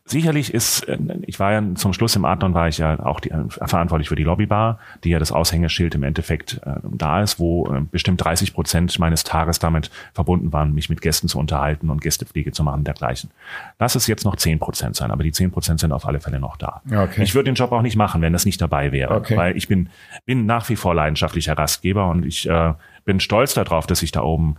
[0.10, 0.97] Sicherlich ist, äh,
[1.28, 4.16] ich war ja zum Schluss im Adlon war ich ja auch die, äh, verantwortlich für
[4.16, 8.55] die Lobbybar, die ja das Aushängeschild im Endeffekt äh, da ist, wo äh, bestimmt 30
[8.55, 12.84] Prozent meines Tages damit verbunden waren, mich mit Gästen zu unterhalten und Gästepflege zu machen
[12.84, 13.30] dergleichen.
[13.78, 16.39] Lass es jetzt noch 10 Prozent sein, aber die 10 Prozent sind auf alle Fälle
[16.39, 16.82] noch da.
[16.91, 17.22] Okay.
[17.22, 19.38] Ich würde den Job auch nicht machen, wenn das nicht dabei wäre, okay.
[19.38, 19.89] weil ich bin,
[20.26, 22.74] bin nach wie vor leidenschaftlicher Gastgeber und ich äh,
[23.05, 24.55] bin stolz darauf, dass ich da oben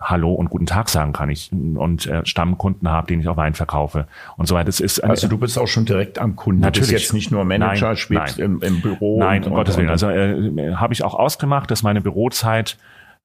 [0.00, 3.54] Hallo und guten Tag sagen kann ich und äh, Stammkunden habe, den ich auch Wein
[3.54, 4.66] verkaufe und so weiter.
[4.66, 6.60] Das ist also du bist auch schon direkt am Kunden.
[6.60, 6.88] Natürlich.
[6.88, 8.32] Du bist jetzt nicht nur Manager, nein.
[8.36, 9.18] Im, im Büro.
[9.18, 9.88] Nein, um Gottes Willen.
[9.88, 12.78] Also äh, habe ich auch ausgemacht, dass meine Bürozeit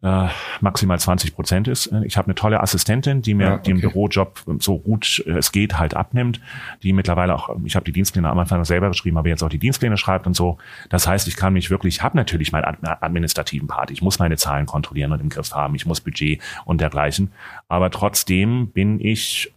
[0.04, 0.28] äh,
[0.60, 1.92] maximal 20 Prozent ist.
[2.04, 3.72] Ich habe eine tolle Assistentin, die mir ja, okay.
[3.72, 6.42] den Bürojob so gut es geht halt abnimmt,
[6.84, 9.60] die mittlerweile auch, ich habe die Dienstpläne am Anfang selber geschrieben, aber jetzt auch die
[9.60, 10.58] Dienstpläne schreibt und so.
[10.90, 14.36] Das heißt, ich kann mich wirklich, ich habe natürlich meinen administrativen Part, ich muss meine
[14.36, 17.32] Zahlen kontrollieren und im Griff haben, ich muss Budget und dergleichen,
[17.70, 19.54] aber trotzdem bin ich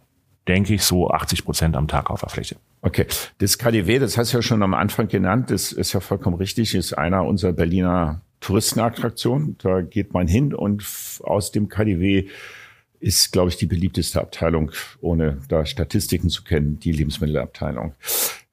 [0.47, 2.55] denke ich, so 80 Prozent am Tag auf der Fläche.
[2.81, 3.05] Okay.
[3.39, 6.73] Das KDW, das hast du ja schon am Anfang genannt, das ist ja vollkommen richtig,
[6.73, 9.57] ist einer unserer Berliner Touristenattraktion.
[9.57, 10.85] Da geht man hin und
[11.21, 12.27] aus dem KDW
[13.01, 14.71] ist, glaube ich, die beliebteste Abteilung,
[15.01, 17.93] ohne da Statistiken zu kennen, die Lebensmittelabteilung.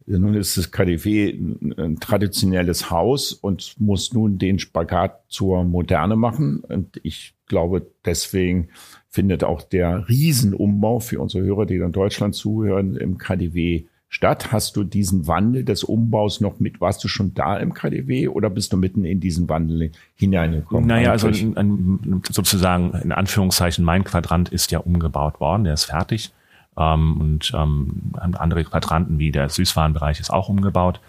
[0.07, 1.39] Nun ist das KDW
[1.79, 6.65] ein traditionelles Haus und muss nun den Spagat zur Moderne machen.
[6.65, 8.71] Und ich glaube, deswegen
[9.09, 13.85] findet auch der Riesenumbau für unsere Hörer, die in Deutschland zuhören, im KDW
[14.15, 14.53] statt.
[14.53, 18.49] Hast du diesen Wandel des Umbaus noch mit, warst du schon da im KDW oder
[18.49, 20.87] bist du mitten in diesen Wandel hineingekommen?
[20.87, 26.33] Naja, also ein, sozusagen in Anführungszeichen, mein Quadrant ist ja umgebaut worden, der ist fertig.
[26.77, 31.01] Ähm, und ähm, andere Quadranten wie der Süßwarenbereich ist auch umgebaut.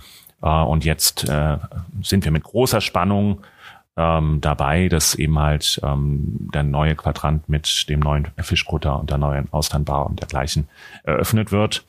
[0.41, 1.57] Äh, und jetzt äh,
[2.01, 3.41] sind wir mit großer Spannung
[3.97, 9.19] ähm, dabei, dass eben halt ähm, der neue Quadrant mit dem neuen Fischkutter und der
[9.19, 10.67] neuen Austernbar und dergleichen
[11.03, 11.85] eröffnet wird.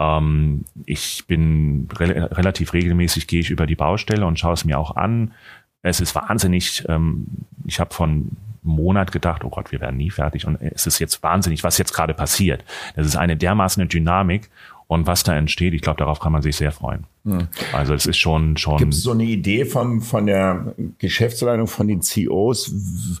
[0.00, 4.78] Ähm, ich bin re relativ regelmäßig, gehe ich über die Baustelle und schaue es mir
[4.78, 5.32] auch an.
[5.82, 7.26] Es ist wahnsinnig, ähm,
[7.66, 8.30] ich habe von
[8.62, 10.46] Monat gedacht, oh Gott, wir werden nie fertig.
[10.46, 12.64] Und es ist jetzt wahnsinnig, was jetzt gerade passiert.
[12.96, 14.50] Das ist eine dermaßen Dynamik
[14.86, 17.04] und was da entsteht, ich glaube, darauf kann man sich sehr freuen.
[17.24, 17.48] Hm.
[17.72, 18.78] Also es ist schon schon.
[18.78, 23.20] Gibt es so eine Idee von von der Geschäftsleitung von den CEOs?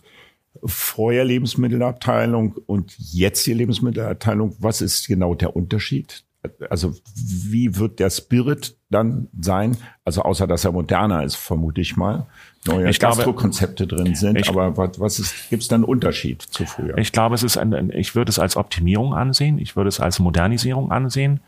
[0.64, 4.56] Vorher Lebensmittelabteilung und jetzt die Lebensmittelabteilung.
[4.58, 6.24] Was ist genau der Unterschied?
[6.70, 9.76] Also wie wird der Spirit dann sein?
[10.04, 12.26] Also außer dass er moderner ist, vermute ich mal.
[12.66, 14.38] Neue Gastro-Konzepte drin sind.
[14.38, 16.96] Ich, aber was, was ist, gibt es da einen Unterschied zu früher?
[16.98, 19.58] Ich glaube, es ist ein, ich würde es als Optimierung ansehen.
[19.58, 21.40] Ich würde es als Modernisierung ansehen.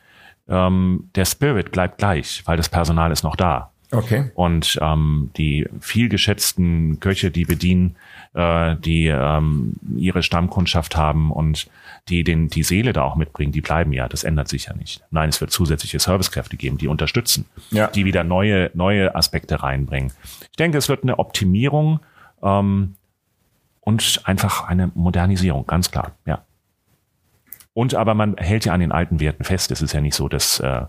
[0.48, 3.70] Ähm, der Spirit bleibt gleich, weil das Personal ist noch da.
[3.92, 4.30] Okay.
[4.34, 7.96] Und ähm, die viel geschätzten Köche, die bedienen,
[8.32, 11.68] äh, die ähm, ihre Stammkundschaft haben und
[12.08, 14.08] die den, die Seele da auch mitbringen, die bleiben ja.
[14.08, 15.02] Das ändert sich ja nicht.
[15.10, 17.86] Nein, es wird zusätzliche Servicekräfte geben, die unterstützen, ja.
[17.88, 20.12] die wieder neue, neue Aspekte reinbringen.
[20.50, 22.00] Ich denke, es wird eine Optimierung
[22.42, 22.96] ähm,
[23.80, 26.44] und einfach eine Modernisierung, ganz klar, ja.
[27.74, 29.70] Und aber man hält ja an den alten Werten fest.
[29.70, 30.82] Es ist ja nicht so, dass äh,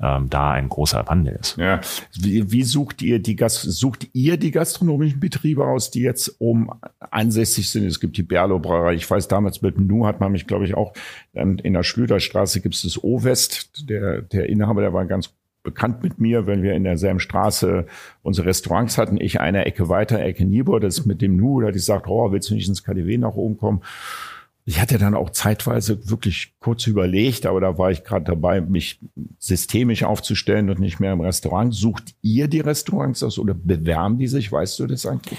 [0.00, 1.56] ähm, da ein großer Wandel ist.
[1.56, 1.80] Ja.
[2.14, 6.72] Wie, wie sucht ihr die Gast sucht ihr die gastronomischen Betriebe aus, die jetzt um
[6.98, 7.84] ansässig sind?
[7.84, 8.94] Es gibt die Berlo Brauerei.
[8.94, 10.92] Ich weiß, damals mit Nu hat man mich, glaube ich, auch
[11.32, 13.88] in der Schlüterstraße gibt es das O-West.
[13.88, 15.30] Der, der Inhaber, der war ganz
[15.62, 17.86] bekannt mit mir, wenn wir in derselben Straße
[18.22, 19.20] unsere Restaurants hatten.
[19.20, 22.32] Ich eine Ecke weiter, Ecke Niebuhr, das mit dem Nu, da hat ich gesagt, oh,
[22.32, 23.82] willst du nicht ins KDW nach oben kommen?
[24.68, 29.00] Ich hatte dann auch zeitweise wirklich kurz überlegt, aber da war ich gerade dabei, mich
[29.38, 31.74] systemisch aufzustellen und nicht mehr im Restaurant.
[31.74, 34.52] Sucht ihr die Restaurants aus oder bewerben die sich?
[34.52, 35.38] Weißt du das eigentlich?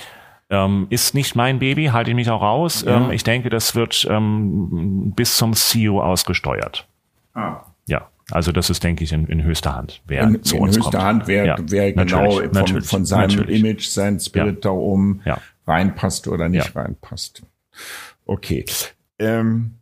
[0.50, 2.84] Ähm, ist nicht mein Baby, halte ich mich auch raus.
[2.84, 3.06] Ja.
[3.06, 6.88] Ähm, ich denke, das wird ähm, bis zum CEO ausgesteuert.
[7.36, 7.58] Ah.
[7.86, 10.78] Ja, also das ist, denke ich, in, in höchster Hand, wer in, zu in uns
[10.78, 11.04] höchster kommt.
[11.04, 13.60] Hand, wer, ja, wer genau vom, von seinem natürlich.
[13.60, 14.62] Image, sein Spirit ja.
[14.62, 15.22] da oben
[15.68, 17.44] reinpasst oder nicht reinpasst.
[18.26, 18.66] Okay
[19.20, 19.76] ähm,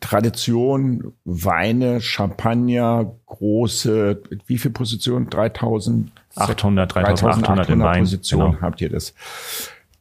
[0.00, 5.28] Tradition, Weine, Champagner, große, wie viele Positionen?
[5.28, 6.10] 3000?
[6.36, 8.00] 800, 3800 in Wein.
[8.00, 8.62] Positionen genau.
[8.62, 9.14] habt ihr das.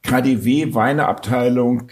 [0.03, 1.89] KDW, Weineabteilung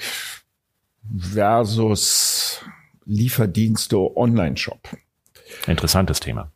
[1.18, 2.62] versus
[3.06, 4.80] Lieferdienste, Online-Shop.
[5.66, 6.52] Interessantes Thema.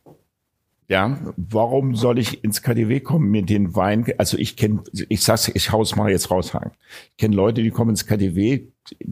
[0.92, 5.48] Ja, warum soll ich ins KDW kommen, mir den Wein, also ich kenne, ich sag's,
[5.48, 6.72] ich hau's mal jetzt raushaken.
[7.12, 8.68] Ich kenne Leute, die kommen ins KDW,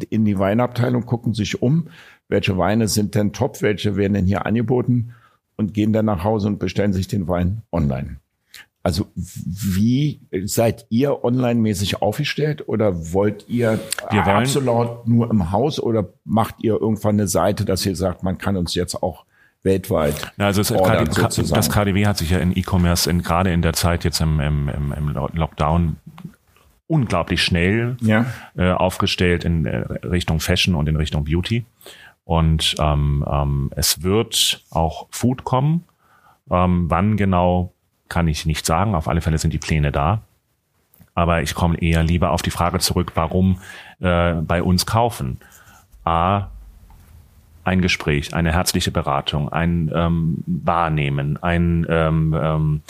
[0.10, 1.88] in die Weinabteilung, gucken sich um,
[2.28, 5.14] welche Weine sind denn top, welche werden denn hier angeboten
[5.56, 8.18] und gehen dann nach Hause und bestellen sich den Wein online.
[8.84, 16.56] Also wie seid ihr online-mäßig aufgestellt oder wollt ihr absolut nur im Haus oder macht
[16.62, 19.24] ihr irgendwann eine Seite, dass ihr sagt, man kann uns jetzt auch
[19.64, 20.32] weltweit.
[20.38, 24.04] Ja, also ordern, KD, das KDW hat sich ja in E-Commerce gerade in der Zeit
[24.04, 25.98] jetzt im, im, im Lockdown
[26.88, 28.26] unglaublich schnell ja.
[28.58, 31.66] äh, aufgestellt in äh, Richtung Fashion und in Richtung Beauty.
[32.24, 35.84] Und ähm, ähm, es wird auch Food kommen.
[36.50, 37.74] Ähm, wann genau,
[38.08, 38.96] kann ich nicht sagen.
[38.96, 40.22] Auf alle Fälle sind die Pläne da.
[41.14, 43.60] Aber ich komme eher lieber auf die Frage zurück, warum
[44.00, 45.40] äh, bei uns kaufen.
[46.06, 46.48] A,
[47.70, 52.82] ein Gespräch, eine herzliche Beratung, ein ähm, Wahrnehmen, ein ähm, ähm,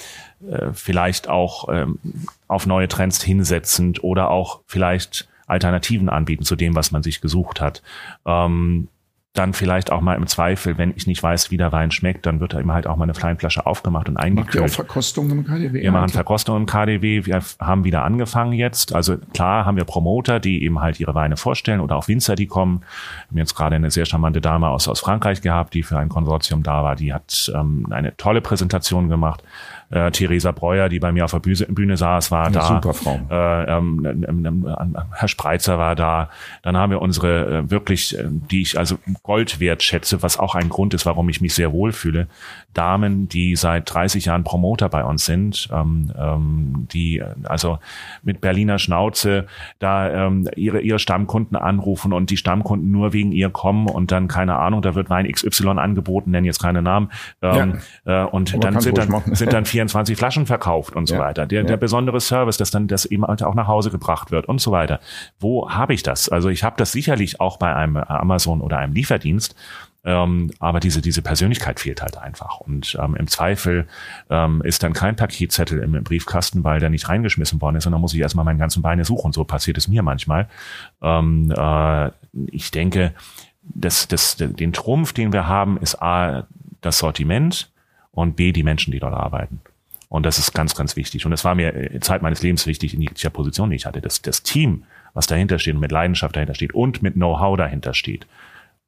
[0.50, 2.00] äh, vielleicht auch ähm,
[2.48, 7.60] auf neue Trends hinsetzend oder auch vielleicht Alternativen anbieten zu dem, was man sich gesucht
[7.60, 7.84] hat.
[8.26, 8.88] Ähm,
[9.34, 12.40] dann vielleicht auch mal im Zweifel, wenn ich nicht weiß, wie der Wein schmeckt, dann
[12.40, 14.48] wird da immer halt auch mal eine Fleischflasche aufgemacht und eingekühlt.
[14.48, 15.82] Macht ihr auch Verkostung im KDW?
[15.82, 17.26] Wir machen Verkostung im KDW.
[17.26, 18.94] Wir haben wieder angefangen jetzt.
[18.96, 22.48] Also klar haben wir Promoter, die eben halt ihre Weine vorstellen oder auch Winzer, die
[22.48, 22.80] kommen.
[22.80, 26.10] Wir haben jetzt gerade eine sehr charmante Dame aus, aus Frankreich gehabt, die für ein
[26.10, 26.96] Konsortium da war.
[26.96, 29.44] Die hat ähm, eine tolle Präsentation gemacht.
[29.90, 32.68] Äh, Theresa Breuer, die bei mir auf der Bühne, Bühne saß, war Eine da.
[32.68, 33.20] super Frau.
[33.30, 36.30] Äh, ähm, ähm, ähm, Herr Spreitzer war da.
[36.62, 40.70] Dann haben wir unsere äh, wirklich, äh, die ich also Gold wertschätze, was auch ein
[40.70, 42.28] Grund ist, warum ich mich sehr wohlfühle.
[42.74, 47.80] Damen, die seit 30 Jahren Promoter bei uns sind, ähm, ähm, die äh, also
[48.22, 49.48] mit Berliner Schnauze
[49.80, 54.28] da ähm, ihre, ihre Stammkunden anrufen und die Stammkunden nur wegen ihr kommen und dann,
[54.28, 57.10] keine Ahnung, da wird Wein XY angeboten, nennen jetzt keine Namen.
[57.42, 61.22] Ähm, äh, und Aber dann sind dann, sind dann 24 Flaschen verkauft und so Ja.
[61.22, 61.46] weiter.
[61.48, 61.68] Der, Ja.
[61.68, 64.72] der besondere Service, dass dann das eben halt auch nach Hause gebracht wird und so
[64.72, 65.00] weiter.
[65.40, 66.28] Wo habe ich das?
[66.30, 69.56] Also ich habe das sicherlich auch bei einem Amazon oder einem Lieferdienst.
[70.06, 72.62] Ähm, aber diese, diese Persönlichkeit fehlt halt einfach.
[72.62, 73.86] Und ähm, im Zweifel
[74.30, 78.00] ähm, ist dann kein Paketzettel im Briefkasten, weil der nicht reingeschmissen worden ist, und dann
[78.02, 79.34] muss ich erstmal meinen ganzen Beine suchen.
[79.34, 80.48] So passiert es mir manchmal.
[81.02, 82.12] Ähm, äh,
[82.48, 83.14] ich denke,
[83.62, 86.48] das, das, den Trumpf, den wir haben, ist A,
[86.82, 87.70] das Sortiment
[88.22, 89.62] und B, die Menschen, die dort arbeiten.
[90.10, 91.26] Und das ist ganz, ganz wichtig.
[91.26, 94.02] Und das war mir äh, Zeit meines Lebens wichtig in jeglicher Position, die ich hatte.
[94.02, 97.94] Das, das Team, was dahinter steht und mit Leidenschaft dahinter steht und mit Know-how dahinter
[97.94, 98.26] steht.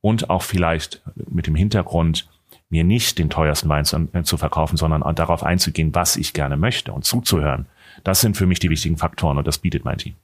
[0.02, 2.28] Und auch vielleicht mit dem Hintergrund,
[2.70, 6.58] mir nicht den teuersten Wein zu, äh, zu verkaufen, sondern darauf einzugehen, was ich gerne
[6.58, 7.68] möchte und zuzuhören.
[8.04, 10.16] Das sind für mich die wichtigen Faktoren und das bietet mein Team.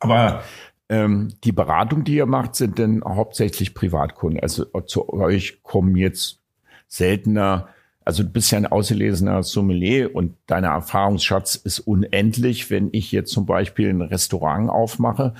[0.00, 0.42] Aber
[0.88, 4.40] ähm, die Beratung, die ihr macht, sind denn hauptsächlich Privatkunden.
[4.40, 6.40] Also zu euch kommen jetzt
[6.88, 7.68] seltener,
[8.04, 12.70] also du bist ja ein ausgelesener Sommelier und dein Erfahrungsschatz ist unendlich.
[12.70, 15.34] Wenn ich jetzt zum Beispiel ein Restaurant aufmache,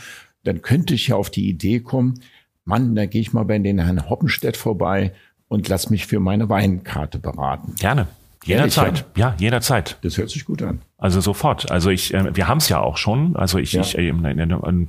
[0.44, 2.20] dann könnte ich ja auf die Idee kommen,
[2.64, 5.12] Mann, da gehe ich mal bei den Herrn Hoppenstedt vorbei
[5.48, 7.74] und lass mich für meine Weinkarte beraten.
[7.78, 8.06] Gerne.
[8.44, 9.04] Jederzeit.
[9.16, 9.98] Ja, jederzeit.
[10.02, 10.80] Das hört sich gut an.
[10.98, 11.70] Also sofort.
[11.70, 13.36] Also ich, äh, wir haben es ja auch schon.
[13.36, 13.82] Also ich, Ja.
[13.82, 14.86] ich äh, ein,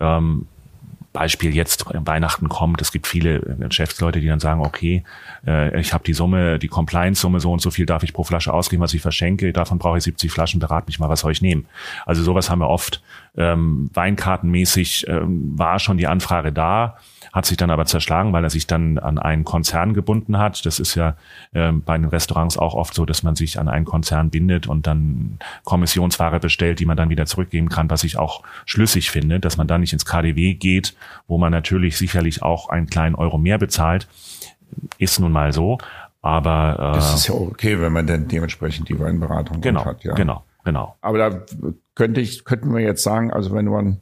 [0.00, 0.46] ähm,
[1.14, 5.04] Beispiel jetzt Weihnachten kommt, es gibt viele äh, Geschäftsleute, die dann sagen, okay,
[5.46, 8.52] äh, ich habe die Summe, die Compliance-Summe so und so viel darf ich pro Flasche
[8.52, 11.40] ausgeben, was ich verschenke, davon brauche ich 70 Flaschen, berat mich mal, was soll ich
[11.40, 11.66] nehmen.
[12.04, 13.00] Also sowas haben wir oft.
[13.36, 16.98] Ähm, Weinkartenmäßig ähm, war schon die Anfrage da,
[17.32, 20.64] hat sich dann aber zerschlagen, weil er sich dann an einen Konzern gebunden hat.
[20.66, 21.16] Das ist ja
[21.54, 24.86] ähm, bei den Restaurants auch oft so, dass man sich an einen Konzern bindet und
[24.86, 29.56] dann Kommissionsware bestellt, die man dann wieder zurückgeben kann, was ich auch schlüssig finde, dass
[29.56, 30.94] man dann nicht ins KDW geht,
[31.26, 34.08] wo man natürlich sicherlich auch einen kleinen Euro mehr bezahlt.
[34.98, 35.78] Ist nun mal so.
[36.24, 40.02] Aber äh, Das ist ja okay, wenn man dann dementsprechend die Weinberatung genau, hat.
[40.04, 40.14] Ja.
[40.14, 40.96] genau, genau.
[41.02, 41.42] Aber da
[41.94, 44.00] könnte ich, könnten wir jetzt sagen, also wenn man,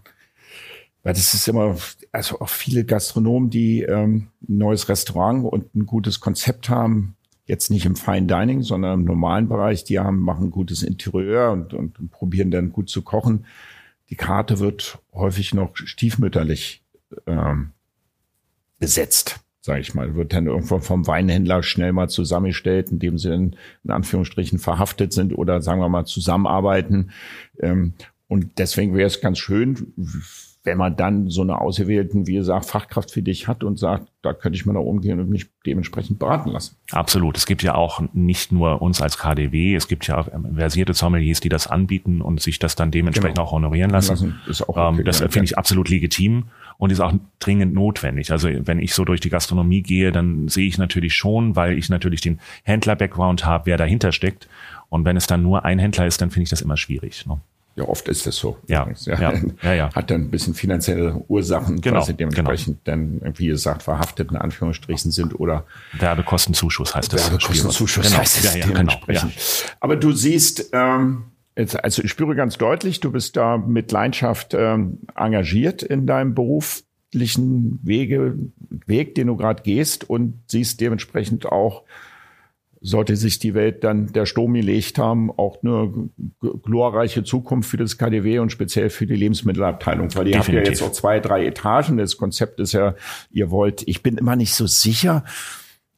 [1.02, 1.76] weil das ist immer,
[2.12, 7.70] also auch viele Gastronomen, die ähm, ein neues Restaurant und ein gutes Konzept haben, jetzt
[7.70, 11.98] nicht im Fine Dining, sondern im normalen Bereich, die haben, machen gutes Interieur und, und,
[11.98, 13.46] und probieren dann gut zu kochen.
[14.10, 16.82] Die Karte wird häufig noch stiefmütterlich
[17.26, 17.72] ähm,
[18.78, 20.14] besetzt, sage ich mal.
[20.14, 25.32] Wird dann irgendwo vom Weinhändler schnell mal zusammengestellt, indem sie dann in Anführungsstrichen verhaftet sind
[25.32, 27.10] oder sagen wir mal zusammenarbeiten.
[27.60, 27.94] Ähm,
[28.28, 29.92] und deswegen wäre es ganz schön,
[30.64, 34.32] wenn man dann so eine auserwählten, wie gesagt, Fachkraft für dich hat und sagt, da
[34.32, 36.76] könnte ich mal da umgehen und mich dementsprechend beraten lassen.
[36.92, 37.36] Absolut.
[37.36, 40.94] Es gibt ja auch nicht nur uns als KDW, es gibt ja auch ähm, versierte
[40.94, 43.48] Sommeliers, die das anbieten und sich das dann dementsprechend Genau.
[43.48, 44.12] auch honorieren lassen.
[44.46, 45.28] Lassen auch okay, ähm, das ja.
[45.28, 46.44] finde ich absolut legitim
[46.78, 48.30] und ist auch dringend notwendig.
[48.30, 51.88] Also wenn ich so durch die Gastronomie gehe, dann sehe ich natürlich schon, weil ich
[51.88, 54.48] natürlich den Händler-Background habe, wer dahinter steckt.
[54.88, 57.26] Und wenn es dann nur ein Händler ist, dann finde ich das immer schwierig.
[57.26, 57.40] Ne?
[57.74, 58.58] Ja, oft ist das so.
[58.68, 59.90] Ja, übrigens, ja, ja, ja.
[59.94, 64.36] Hat dann ein bisschen finanzielle Ursachen, Genau, weil sie dementsprechend dann, wie gesagt, verhaftet in
[64.36, 65.64] Anführungsstrichen sind oder
[65.98, 67.30] Werbekostenzuschuss heißt das.
[67.30, 68.18] Werbekostenzuschuss Genau.
[68.18, 68.74] heißt Ja, ja, genau.
[68.78, 69.32] dementsprechend.
[69.80, 71.24] Aber du siehst, ähm,
[71.56, 76.34] jetzt, also ich spüre ganz deutlich, du bist da mit Leidenschaft ähm, engagiert in deinem
[76.34, 78.36] beruflichen Wege,
[78.86, 81.84] Weg, den du gerade gehst und siehst dementsprechend auch,
[82.82, 86.10] sollte sich die Welt dann der Sturm gelegt haben, auch eine
[86.62, 90.80] glorreiche Zukunft für das KDW und speziell für die Lebensmittelabteilung, weil ihr habt ja Definitiv.
[90.80, 91.96] jetzt auch zwei, drei Etagen.
[91.96, 92.94] Das Konzept ist ja,
[93.30, 95.24] ihr wollt, ich bin immer nicht so sicher,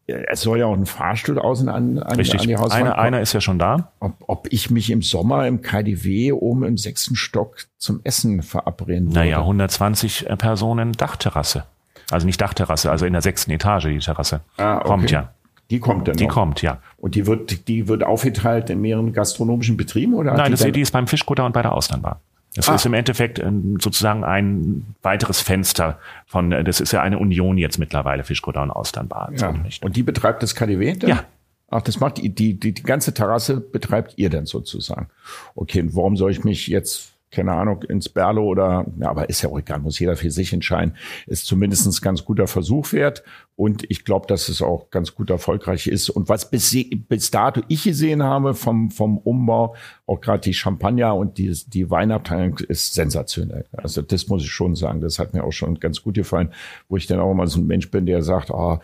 [0.06, 2.42] es soll ja auch ein Fahrstuhl außen an, an, an Richtig.
[2.42, 3.92] die Hauswand Einer, einer ist ja schon da.
[4.00, 9.06] ob, ob ich mich im Sommer im KDW oben im sechsten Stock zum Essen verabreden
[9.06, 9.20] würde.
[9.20, 11.64] Naja, 120 Personen Dachterrasse.
[12.10, 14.42] Also nicht Dachterrasse, also in der sechsten Etage die Terrasse.
[14.58, 14.86] Ah, okay.
[14.86, 15.32] Kommt ja.
[15.70, 16.34] Die kommt dann Die noch.
[16.34, 16.78] kommt, ja.
[16.98, 20.34] Und die wird, die wird aufgeteilt in mehreren gastronomischen Betrieben oder?
[20.34, 22.20] Nein, die das, die ist beim Fischkutter und bei der Austernbar.
[22.54, 22.74] Das Ah.
[22.76, 27.58] ist im Endeffekt ähm, sozusagen ein weiteres Fenster von, äh, das ist ja eine Union
[27.58, 29.32] jetzt mittlerweile, Fischkutter und Austernbar.
[29.36, 29.54] Ja.
[29.80, 30.92] Und die betreibt das KDW?
[30.94, 31.10] Dann?
[31.10, 31.24] Ja.
[31.70, 35.08] Ach, das macht die, die, die, die ganze Terrasse betreibt ihr dann sozusagen.
[35.56, 39.42] Okay, und warum soll ich mich jetzt keine Ahnung, ins Berlo oder, ja, aber ist
[39.42, 40.94] ja auch egal, muss jeder für sich entscheiden,
[41.26, 43.22] ist zumindest ein ganz guter Versuch wert.
[43.56, 46.10] Und ich glaube, dass es auch ganz gut erfolgreich ist.
[46.10, 46.76] Und was bis,
[47.08, 49.76] bis dato ich gesehen habe vom, vom Umbau,
[50.06, 53.64] auch gerade die Champagner und die, die Weinabteilung ist sensationell.
[53.72, 55.00] Also das muss ich schon sagen.
[55.00, 56.52] Das hat mir auch schon ganz gut gefallen,
[56.88, 58.78] wo ich dann auch immer so ein Mensch bin, der sagt, ah, oh,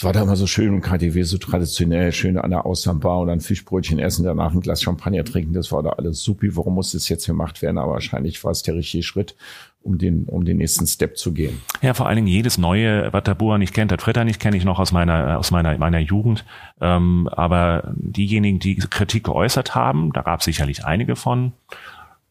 [0.00, 3.26] es war da immer so schön im KTW, so traditionell, schön an der Austernbar und
[3.26, 5.52] dann Fischbrötchen essen, danach ein Glas Champagner trinken.
[5.52, 6.56] Das war da alles supi.
[6.56, 7.76] Warum muss das jetzt gemacht werden?
[7.76, 9.36] Aber wahrscheinlich war es der richtige Schritt,
[9.82, 11.60] um den, um den nächsten Step zu gehen.
[11.82, 14.56] Ja, vor allen Dingen jedes neue, was der Bauer nicht kennt, der Fritter nicht, kenne
[14.56, 16.46] ich noch aus meiner, aus meiner, meiner Jugend.
[16.80, 21.52] Ähm, aber diejenigen, die Kritik geäußert haben, da gab es sicherlich einige von.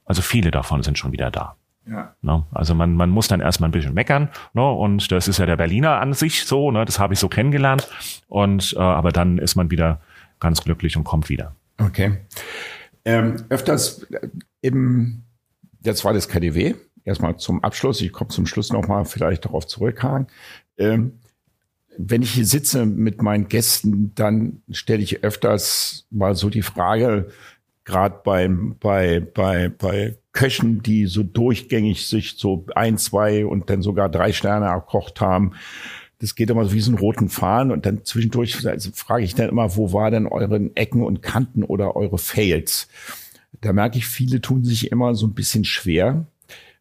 [0.05, 1.55] Also viele davon sind schon wieder da.
[1.89, 2.13] Ja.
[2.21, 2.45] Ne?
[2.51, 4.69] Also man, man muss dann erstmal ein bisschen meckern, ne?
[4.69, 6.85] und das ist ja der Berliner an sich so, ne?
[6.85, 7.89] das habe ich so kennengelernt.
[8.27, 10.01] Und äh, aber dann ist man wieder
[10.39, 11.55] ganz glücklich und kommt wieder.
[11.77, 12.17] Okay.
[13.05, 14.05] Ähm, öfters
[14.61, 15.23] im,
[15.83, 16.75] jetzt war das KDW,
[17.05, 20.27] erstmal zum Abschluss, ich komme zum Schluss nochmal vielleicht darauf zurückhaken.
[20.77, 21.19] Ähm,
[21.97, 27.29] wenn ich hier sitze mit meinen Gästen, dann stelle ich öfters mal so die Frage,
[27.89, 33.81] gerade beim bei bei bei Köchen, die so durchgängig sich so ein, zwei und dann
[33.81, 35.51] sogar drei Sterne erkocht haben.
[36.19, 39.35] Das geht immer so wie so einen roten Faden und dann zwischendurch also frage ich
[39.35, 42.87] dann immer, wo war denn euren Ecken und Kanten oder eure Fails?
[43.61, 46.27] Da merke ich, viele tun sich immer so ein bisschen schwer,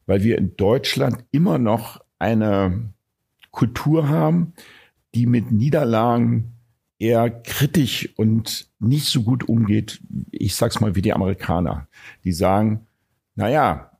[0.06, 2.92] weil wir in Deutschland immer noch eine
[3.50, 4.52] Kultur haben,
[5.14, 6.57] die mit Niederlagen
[6.98, 11.86] eher kritisch und nicht so gut umgeht, ich sag's mal wie die Amerikaner.
[12.24, 12.86] Die sagen,
[13.36, 13.92] naja,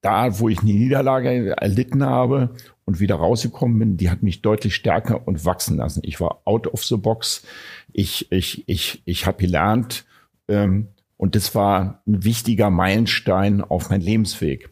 [0.00, 4.74] da, wo ich eine Niederlage erlitten habe und wieder rausgekommen bin, die hat mich deutlich
[4.74, 6.00] stärker und wachsen lassen.
[6.04, 7.44] Ich war out of the box.
[7.92, 10.06] Ich, ich, ich, ich habe gelernt
[10.48, 14.70] ähm, und das war ein wichtiger Meilenstein auf mein Lebensweg.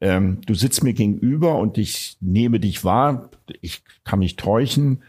[0.00, 3.30] Ähm, du sitzt mir gegenüber und ich nehme dich wahr.
[3.62, 5.02] Ich kann mich täuschen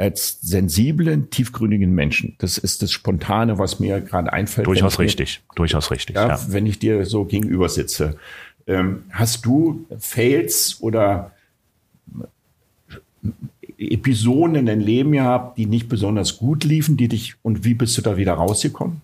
[0.00, 2.34] als sensiblen, tiefgründigen Menschen.
[2.38, 4.66] Das ist das Spontane, was mir gerade einfällt.
[4.66, 6.16] Durchaus richtig, durchaus richtig.
[6.16, 8.16] Ja, ja, Wenn ich dir so gegenüber sitze.
[8.66, 11.32] Ähm, hast du Fails oder
[13.76, 17.96] Episoden in deinem Leben gehabt, die nicht besonders gut liefen, die dich und wie bist
[17.98, 19.02] du da wieder rausgekommen?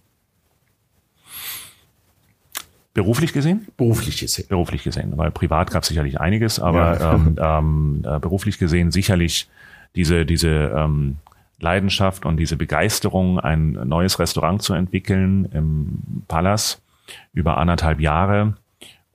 [2.95, 3.67] Beruflich gesehen?
[3.77, 4.47] Beruflich gesehen.
[4.49, 7.15] Beruflich gesehen, weil privat gab es sicherlich einiges, aber ja.
[7.15, 7.37] ähm,
[8.05, 9.49] ähm, äh, beruflich gesehen sicherlich
[9.97, 11.17] diese, diese ähm,
[11.59, 16.83] Leidenschaft und diese Begeisterung, ein neues Restaurant zu entwickeln im Palace
[17.33, 18.55] über anderthalb Jahre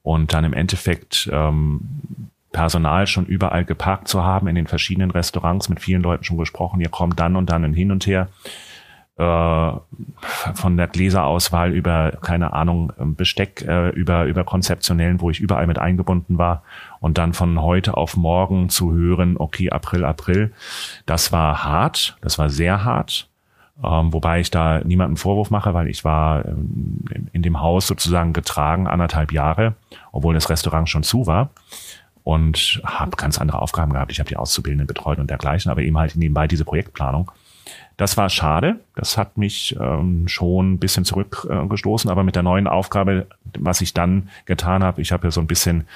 [0.03, 1.81] und dann im Endeffekt ähm,
[2.51, 6.81] Personal schon überall geparkt zu haben in den verschiedenen Restaurants, mit vielen Leuten schon gesprochen,
[6.81, 8.27] ihr kommt dann und dann hin und her
[9.17, 9.71] äh,
[10.55, 15.79] von der Gläserauswahl über, keine Ahnung, Besteck, äh, über, über konzeptionellen, wo ich überall mit
[15.79, 16.63] eingebunden war
[17.01, 20.53] und dann von heute auf morgen zu hören, okay, April, April,
[21.05, 23.27] das war hart, das war sehr hart.
[23.83, 28.31] Ähm, wobei ich da niemanden Vorwurf mache, weil ich war ähm, in dem Haus sozusagen
[28.31, 29.73] getragen anderthalb Jahre,
[30.11, 31.49] obwohl das Restaurant schon zu war
[32.23, 34.11] und habe ganz andere Aufgaben gehabt.
[34.11, 37.31] Ich habe die Auszubildenden betreut und dergleichen, aber eben halt nebenbei diese Projektplanung.
[37.97, 38.79] Das war schade.
[38.95, 42.09] Das hat mich ähm, schon ein bisschen zurückgestoßen.
[42.09, 43.27] Aber mit der neuen Aufgabe,
[43.57, 45.87] was ich dann getan habe, ich habe ja so ein bisschen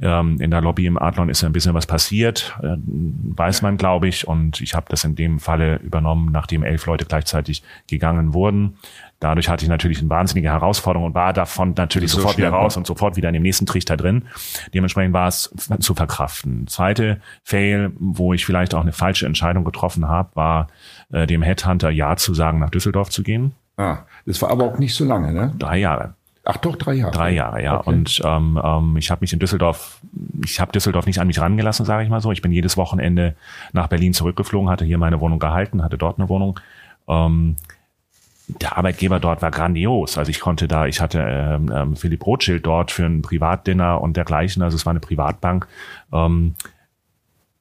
[0.00, 3.76] ähm, in der Lobby im Adlon ist ja ein bisschen was passiert, äh, weiß man,
[3.76, 4.28] glaube ich.
[4.28, 8.76] Und ich habe das in dem Falle übernommen, nachdem elf Leute gleichzeitig gegangen wurden.
[9.20, 12.76] Dadurch hatte ich natürlich eine wahnsinnige Herausforderung und war davon natürlich so sofort wieder raus
[12.76, 14.24] und sofort wieder in dem nächsten Trichter drin.
[14.74, 16.66] Dementsprechend war es zu verkraften.
[16.66, 20.66] Zweite Fail, wo ich vielleicht auch eine falsche Entscheidung getroffen habe, war
[21.10, 23.52] äh, dem Headhunter Ja zu sagen, nach Düsseldorf zu gehen.
[23.78, 25.54] Ah, das war aber auch nicht so lange, ne?
[25.58, 26.14] Drei Jahre.
[26.48, 27.10] Ach doch, drei Jahre.
[27.10, 27.80] Drei Jahre, ja.
[27.80, 27.90] Okay.
[27.90, 30.00] Und ähm, ähm, ich habe mich in Düsseldorf,
[30.44, 32.30] ich habe Düsseldorf nicht an mich rangelassen, sage ich mal so.
[32.30, 33.34] Ich bin jedes Wochenende
[33.72, 36.60] nach Berlin zurückgeflogen, hatte hier meine Wohnung gehalten, hatte dort eine Wohnung.
[37.08, 37.56] Ähm,
[38.46, 40.18] der Arbeitgeber dort war grandios.
[40.18, 44.16] Also ich konnte da, ich hatte ähm, ähm, Philipp Rothschild dort für ein Privatdinner und
[44.16, 44.62] dergleichen.
[44.62, 45.66] Also es war eine Privatbank,
[46.12, 46.54] ähm,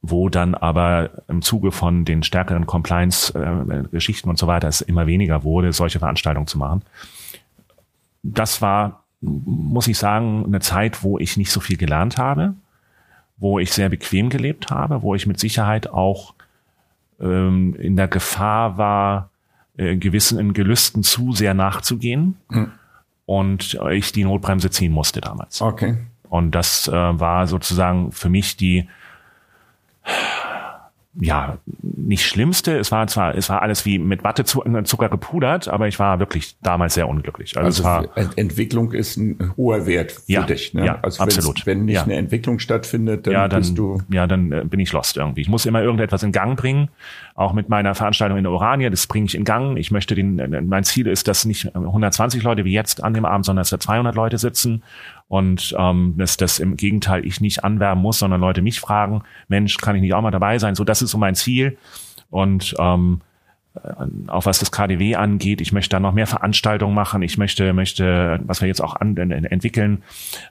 [0.04, 5.08] wo dann aber im Zuge von den stärkeren Compliance-Geschichten äh, und so weiter es immer
[5.08, 6.84] weniger wurde, solche Veranstaltungen zu machen.
[8.34, 12.56] Das war, muss ich sagen, eine Zeit, wo ich nicht so viel gelernt habe,
[13.38, 16.34] wo ich sehr bequem gelebt habe, wo ich mit Sicherheit auch
[17.20, 19.30] ähm, in der Gefahr war,
[19.78, 22.38] äh, gewissen Gelüsten zu sehr nachzugehen.
[22.50, 22.72] Mhm.
[23.28, 25.60] Und ich die Notbremse ziehen musste damals.
[25.62, 25.98] Okay.
[26.30, 28.88] Und das äh, war sozusagen für mich die
[31.20, 32.78] ja, nicht Schlimmste.
[32.78, 36.94] Es war zwar, es war alles wie mit Wattezucker gepudert, aber ich war wirklich damals
[36.96, 37.58] sehr unglücklich.
[37.58, 40.74] Also, also Entwicklung ist ein hoher Wert für ja, dich.
[40.74, 40.86] Ne?
[40.86, 41.66] Ja, also absolut.
[41.66, 42.04] Wenn nicht ja.
[42.04, 44.02] eine Entwicklung stattfindet, dann, ja, dann bist du.
[44.10, 45.42] Ja, dann äh, bin ich lost irgendwie.
[45.42, 46.90] Ich muss immer irgendetwas in Gang bringen.
[47.34, 49.78] Auch mit meiner Veranstaltung in der Orania, das bringe ich in Gang.
[49.78, 53.26] Ich möchte den, äh, mein Ziel ist, dass nicht 120 Leute wie jetzt an dem
[53.26, 54.84] Abend, sondern dass da 200 Leute sitzen
[55.28, 59.78] und ähm, dass das im Gegenteil ich nicht anwerben muss, sondern Leute mich fragen, Mensch,
[59.78, 60.76] kann ich nicht auch mal dabei sein?
[60.76, 61.78] So, das ist so mein Ziel.
[62.30, 63.22] Und ähm,
[63.84, 67.24] äh, auch was das KDW angeht, ich möchte da noch mehr Veranstaltungen machen.
[67.24, 70.04] Ich möchte, möchte, was wir jetzt auch an, entwickeln,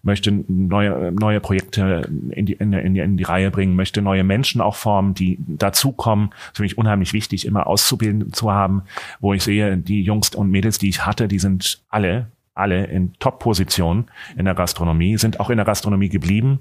[0.02, 4.60] möchte neue, neue Projekte in die, in, die, in die Reihe bringen, möchte neue Menschen
[4.60, 6.30] auch formen, die dazukommen.
[6.30, 8.82] Das ist für mich unheimlich wichtig, immer auszubilden zu haben,
[9.20, 13.12] wo ich sehe, die Jungs und Mädels, die ich hatte, die sind alle alle in
[13.18, 16.60] Top-Positionen in der Gastronomie, sind auch in der Gastronomie geblieben,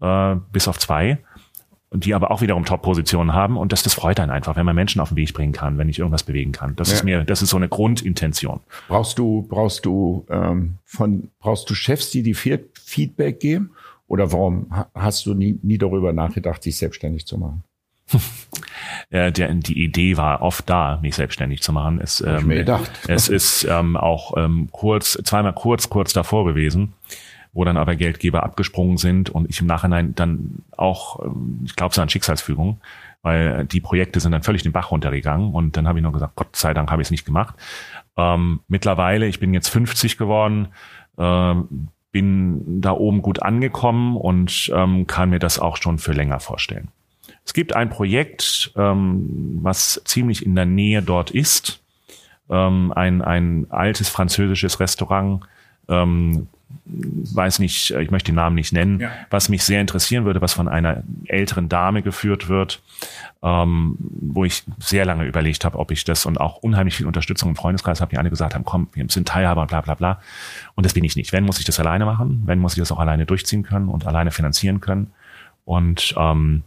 [0.00, 1.18] äh, bis auf zwei,
[1.92, 3.56] die aber auch wiederum Top-Positionen haben.
[3.56, 5.88] Und das, das freut einen einfach, wenn man Menschen auf den Weg bringen kann, wenn
[5.88, 6.74] ich irgendwas bewegen kann.
[6.76, 6.94] Das ja.
[6.94, 8.60] ist mir, das ist so eine Grundintention.
[8.88, 13.70] Brauchst du, brauchst du ähm, von, brauchst du Chefs, die die Feedback geben?
[14.06, 17.64] Oder warum hast du nie, nie darüber nachgedacht, dich selbstständig zu machen?
[19.10, 22.00] äh, der, die Idee war oft da, mich selbstständig zu machen.
[22.00, 22.50] Es, ähm,
[23.08, 26.94] es ist ähm, auch ähm, kurz, zweimal kurz, kurz davor gewesen,
[27.52, 31.92] wo dann aber Geldgeber abgesprungen sind und ich im Nachhinein dann auch, ähm, ich glaube,
[31.92, 32.80] es eine Schicksalsfügung,
[33.22, 36.36] weil die Projekte sind dann völlig den Bach runtergegangen und dann habe ich nur gesagt,
[36.36, 37.54] Gott sei Dank habe ich es nicht gemacht.
[38.16, 40.68] Ähm, mittlerweile, ich bin jetzt 50 geworden,
[41.16, 41.54] äh,
[42.12, 46.88] bin da oben gut angekommen und ähm, kann mir das auch schon für länger vorstellen.
[47.44, 51.80] Es gibt ein Projekt, ähm, was ziemlich in der Nähe dort ist.
[52.50, 55.42] Ähm, ein, ein altes französisches Restaurant,
[55.88, 56.48] ähm,
[56.86, 59.10] weiß nicht, ich möchte den Namen nicht nennen, ja.
[59.30, 62.82] was mich sehr interessieren würde, was von einer älteren Dame geführt wird,
[63.42, 67.50] ähm, wo ich sehr lange überlegt habe, ob ich das und auch unheimlich viel Unterstützung
[67.50, 70.20] im Freundeskreis habe, die alle gesagt haben, komm, wir sind Teilhaber und bla bla bla.
[70.74, 71.32] Und das bin ich nicht.
[71.32, 74.06] Wenn, muss ich das alleine machen, wenn, muss ich das auch alleine durchziehen können und
[74.06, 75.12] alleine finanzieren können.
[75.64, 76.62] Und ähm,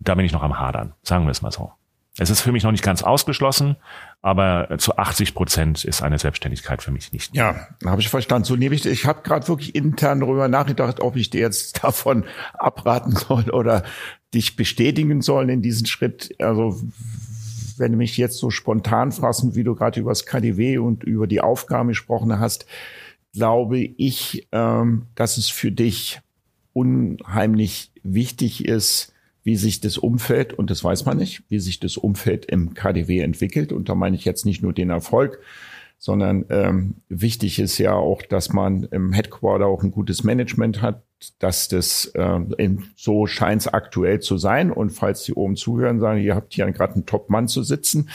[0.00, 1.72] da bin ich noch am Hadern, sagen wir es mal so.
[2.18, 3.76] Es ist für mich noch nicht ganz ausgeschlossen,
[4.20, 7.34] aber zu 80 Prozent ist eine Selbstständigkeit für mich nicht.
[7.36, 8.44] Ja, habe ich verstanden.
[8.44, 8.84] So nehme ich.
[8.84, 13.84] Ich habe gerade wirklich intern darüber nachgedacht, ob ich dir jetzt davon abraten soll oder
[14.34, 16.34] dich bestätigen soll in diesen Schritt.
[16.40, 16.80] Also
[17.78, 21.26] wenn du mich jetzt so spontan fassen, wie du gerade über das KDW und über
[21.26, 22.66] die Aufgaben gesprochen hast,
[23.32, 26.20] glaube ich, ähm, dass es für dich
[26.72, 31.96] unheimlich wichtig ist, wie sich das Umfeld, und das weiß man nicht, wie sich das
[31.96, 33.72] Umfeld im KDW entwickelt.
[33.72, 35.40] Und da meine ich jetzt nicht nur den Erfolg,
[35.98, 41.02] sondern ähm, wichtig ist ja auch, dass man im Headquarter auch ein gutes Management hat,
[41.38, 44.70] dass das äh, so scheint es aktuell zu sein.
[44.70, 48.08] Und falls Sie oben zuhören, sagen, ihr habt hier gerade einen Top-Mann zu sitzen,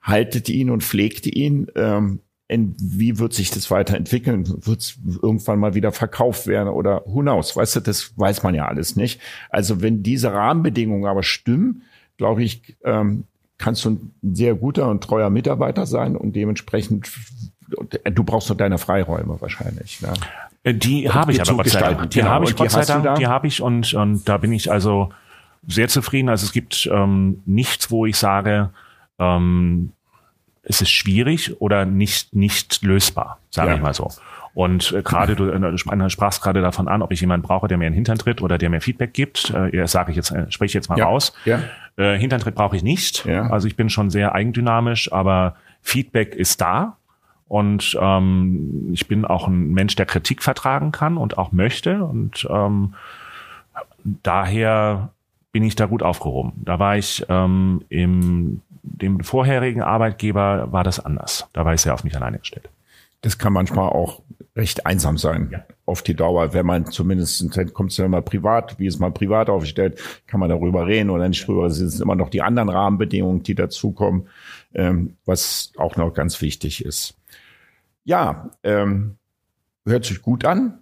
[0.00, 1.66] haltet ihn und pflegt ihn.
[1.74, 4.66] Ähm, in, wie wird sich das weiterentwickeln?
[4.66, 7.54] Wird es irgendwann mal wieder verkauft werden oder who knows?
[7.54, 9.20] Weißt du, das weiß man ja alles nicht.
[9.50, 11.82] Also wenn diese Rahmenbedingungen aber stimmen,
[12.16, 13.24] glaube ich, ähm,
[13.58, 17.10] kannst du ein sehr guter und treuer Mitarbeiter sein und dementsprechend
[17.68, 20.00] du brauchst nur deine Freiräume wahrscheinlich.
[20.00, 20.14] Ne?
[20.62, 22.10] Äh, die habe ich aber Gott sei Dank.
[22.10, 22.30] Die genau.
[22.30, 23.18] habe ich Gott sei Dank.
[23.18, 25.10] Die habe ich und und da bin ich also
[25.66, 26.30] sehr zufrieden.
[26.30, 28.70] Also es gibt ähm, nichts, wo ich sage,
[29.18, 29.92] ähm,
[30.68, 33.76] es ist schwierig oder nicht, nicht lösbar, sage ja.
[33.76, 34.10] ich mal so.
[34.54, 37.86] Und äh, gerade du, äh, sprachst gerade davon an, ob ich jemanden brauche, der mir
[37.86, 39.50] einen Hintern tritt oder der mir Feedback gibt.
[39.50, 41.06] Äh, das sage ich jetzt, äh, spreche ich jetzt mal ja.
[41.06, 41.32] raus.
[41.44, 41.60] Ja.
[41.96, 43.24] Äh, Hinterntritt brauche ich nicht.
[43.24, 43.50] Ja.
[43.50, 46.96] Also ich bin schon sehr eigendynamisch, aber Feedback ist da.
[47.46, 52.04] Und ähm, ich bin auch ein Mensch, der Kritik vertragen kann und auch möchte.
[52.04, 52.94] Und ähm,
[54.04, 55.10] daher
[55.52, 56.52] bin ich da gut aufgehoben.
[56.64, 58.60] Da war ich ähm, im
[58.96, 61.48] dem vorherigen Arbeitgeber war das anders.
[61.52, 62.68] Da war ich sehr auf mich alleine gestellt.
[63.20, 64.22] Das kann manchmal auch
[64.54, 65.64] recht einsam sein ja.
[65.86, 69.12] auf die Dauer, wenn man zumindest, dann kommt es ja mal privat, wie es mal
[69.12, 71.66] privat aufgestellt, kann man darüber reden oder nicht drüber.
[71.66, 74.28] Es sind immer noch die anderen Rahmenbedingungen, die dazukommen,
[74.74, 77.16] ähm, was auch noch ganz wichtig ist.
[78.04, 79.16] Ja, ähm,
[79.86, 80.78] hört sich gut an.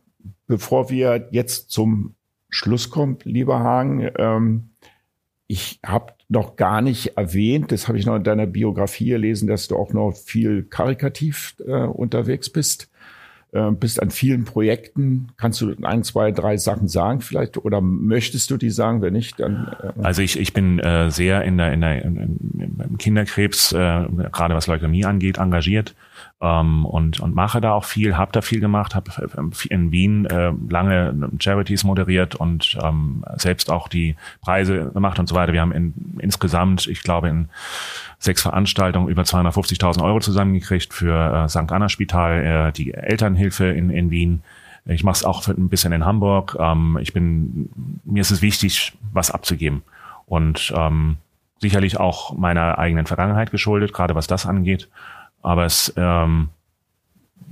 [0.46, 2.14] Bevor wir jetzt zum
[2.48, 4.70] Schluss kommen, lieber Hagen, ähm,
[5.48, 9.68] ich habe noch gar nicht erwähnt, das habe ich noch in deiner Biografie gelesen, dass
[9.68, 12.88] du auch noch viel karikativ äh, unterwegs bist.
[13.52, 15.28] Äh, bist an vielen Projekten.
[15.36, 19.02] Kannst du ein, zwei, drei Sachen sagen vielleicht oder möchtest du die sagen?
[19.02, 19.74] Wenn nicht, dann.
[19.80, 22.38] Äh also ich, ich bin äh, sehr in der, in der in,
[22.82, 23.76] im Kinderkrebs, äh,
[24.32, 25.94] gerade was Leukämie angeht, engagiert.
[26.46, 29.92] Äh, ähm, und, und mache da auch viel, habe da viel gemacht, habe äh, in
[29.92, 35.52] Wien äh, lange Charities moderiert und ähm, selbst auch die Preise gemacht und so weiter.
[35.52, 37.48] Wir haben in, insgesamt, ich glaube, in
[38.18, 41.70] sechs Veranstaltungen über 250.000 Euro zusammengekriegt für äh, St.
[41.70, 44.42] Anna Spital, äh, die Elternhilfe in, in Wien.
[44.86, 46.56] Ich mache es auch ein bisschen in Hamburg.
[46.60, 47.70] Ähm, ich bin,
[48.04, 49.82] mir ist es wichtig, was abzugeben.
[50.26, 51.16] Und ähm,
[51.60, 54.88] sicherlich auch meiner eigenen Vergangenheit geschuldet, gerade was das angeht.
[55.42, 56.48] Aber es, ähm,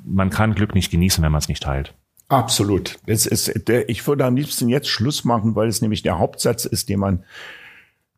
[0.04, 1.94] man kann Glück nicht genießen, wenn man es nicht teilt.
[2.28, 2.98] Absolut.
[3.06, 6.88] Das ist, ich würde am liebsten jetzt Schluss machen, weil es nämlich der Hauptsatz ist,
[6.88, 7.24] den man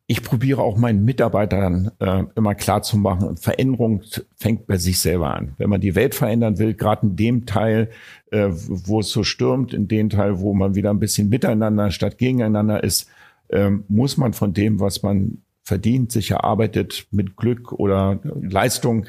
[0.09, 4.03] ich probiere auch meinen Mitarbeitern äh, immer klar zu machen, Veränderung
[4.37, 5.53] fängt bei sich selber an.
[5.57, 7.89] Wenn man die Welt verändern will, gerade in dem Teil,
[8.31, 12.17] äh, wo es so stürmt, in dem Teil, wo man wieder ein bisschen miteinander statt
[12.17, 13.09] gegeneinander ist,
[13.49, 19.07] äh, muss man von dem, was man verdient, sich erarbeitet mit Glück oder Leistung,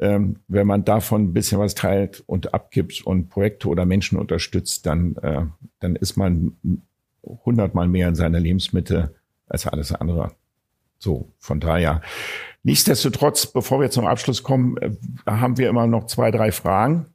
[0.00, 4.86] ähm, wenn man davon ein bisschen was teilt und abgibt und Projekte oder Menschen unterstützt,
[4.86, 5.42] dann, äh,
[5.78, 6.56] dann ist man
[7.22, 9.14] hundertmal mehr in seiner Lebensmitte
[9.46, 10.32] als alles andere.
[10.98, 12.00] So, von daher.
[12.62, 14.90] Nichtsdestotrotz, bevor wir zum Abschluss kommen, äh,
[15.26, 17.06] haben wir immer noch zwei, drei Fragen,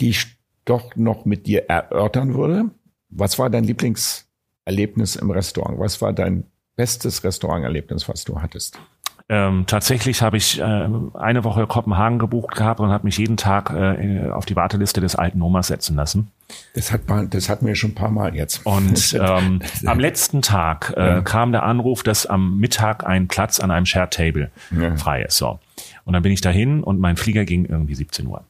[0.00, 2.70] die ich doch noch mit dir erörtern würde.
[3.08, 5.78] Was war dein Lieblingserlebnis im Restaurant?
[5.78, 8.80] Was war dein bestes Restauranterlebnis, was du hattest?
[9.32, 13.70] Ähm, tatsächlich habe ich äh, eine Woche Kopenhagen gebucht gehabt und habe mich jeden Tag
[13.70, 16.32] äh, auf die Warteliste des alten Omas setzen lassen.
[16.74, 18.66] Das hat man, das hatten wir schon ein paar Mal jetzt.
[18.66, 21.20] Und ähm, am letzten Tag äh, ja.
[21.20, 24.96] kam der Anruf, dass am Mittag ein Platz an einem Shared Table ja.
[24.96, 25.36] frei ist.
[25.36, 25.60] So.
[26.04, 28.42] Und dann bin ich dahin und mein Flieger ging irgendwie 17 Uhr.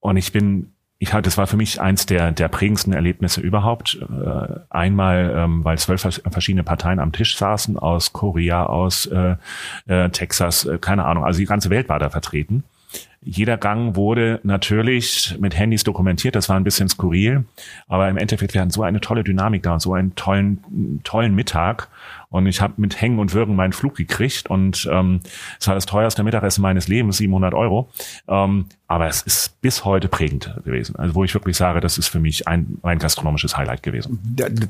[0.00, 0.72] Und ich bin
[1.04, 3.98] ich hatte, das war für mich eins der, der prägendsten Erlebnisse überhaupt.
[4.00, 9.36] Äh, einmal, ähm, weil zwölf verschiedene Parteien am Tisch saßen, aus Korea, aus äh,
[9.86, 12.64] äh, Texas, äh, keine Ahnung, also die ganze Welt war da vertreten.
[13.20, 17.44] Jeder Gang wurde natürlich mit Handys dokumentiert, das war ein bisschen skurril,
[17.86, 21.34] aber im Endeffekt, wir hatten so eine tolle Dynamik da und so einen tollen, tollen
[21.34, 21.88] Mittag
[22.34, 25.20] und ich habe mit Hängen und Würgen meinen Flug gekriegt und ähm,
[25.60, 27.90] es war das teuerste Mittagessen meines Lebens, 700 Euro.
[28.26, 30.96] Ähm, aber es ist bis heute prägend gewesen.
[30.96, 34.18] Also wo ich wirklich sage, das ist für mich ein, ein gastronomisches Highlight gewesen.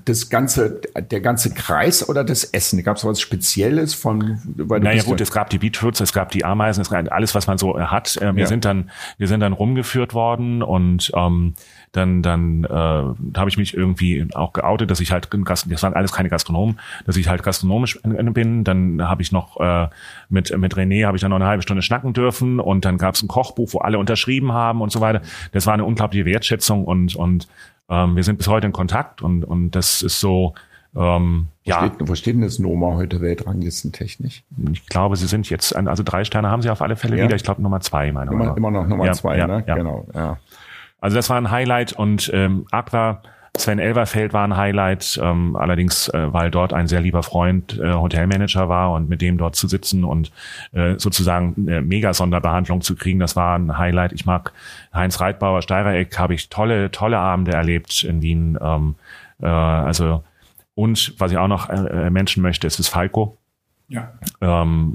[0.05, 2.83] Das ganze, der ganze Kreis oder das Essen?
[2.83, 4.39] Gab es was Spezielles von?
[4.45, 7.47] Weil naja gut, es gab die Beetroots, es gab die Ameisen, es gab alles, was
[7.47, 8.17] man so hat.
[8.19, 8.47] Äh, wir ja.
[8.47, 11.55] sind dann, wir sind dann rumgeführt worden und ähm,
[11.95, 16.13] dann, dann äh, habe ich mich irgendwie auch geoutet, dass ich halt, das waren alles
[16.13, 18.65] keine Gastronomen, dass ich halt gastronomisch bin.
[18.65, 19.89] Dann habe ich noch äh,
[20.29, 23.15] mit, mit René habe ich dann noch eine halbe Stunde schnacken dürfen und dann gab
[23.15, 25.23] es ein Kochbuch, wo alle unterschrieben haben und so weiter.
[25.53, 27.47] Das war eine unglaubliche Wertschätzung und, und
[27.89, 30.55] ähm, wir sind bis heute in Kontakt und, und das ist so,
[30.97, 31.87] ähm, wo ja.
[31.87, 34.43] Steht, wo steht denn das Noma heute weltranglistentechnisch?
[34.73, 37.25] Ich glaube, sie sind jetzt, also drei Sterne haben sie auf alle Fälle ja.
[37.25, 37.37] wieder.
[37.37, 39.65] Ich glaube Nummer zwei, meine Immer, immer noch Nummer ja, zwei, ja, ne?
[39.67, 39.77] Ja.
[39.77, 40.39] Genau, ja.
[41.05, 43.21] Also das war ein Highlight und ähm, Aqua,
[43.59, 47.93] Sven Elverfeld war ein Highlight, ähm, allerdings, äh, weil dort ein sehr lieber Freund äh,
[47.93, 50.33] Hotelmanager war und mit dem dort zu sitzen und
[50.73, 54.13] äh, sozusagen eine Mega-Sonderbehandlung zu kriegen, das war ein Highlight.
[54.13, 54.55] Ich mag
[54.95, 58.59] Heinz Reitbauer, Steirereck, habe ich tolle, tolle Abende erlebt in Wien.
[58.63, 58.95] Ähm,
[59.43, 60.25] äh, also
[60.75, 63.37] und was ich auch noch äh, Menschen möchte, ist das Falco.
[63.89, 64.12] Ja.
[64.41, 64.95] Ähm,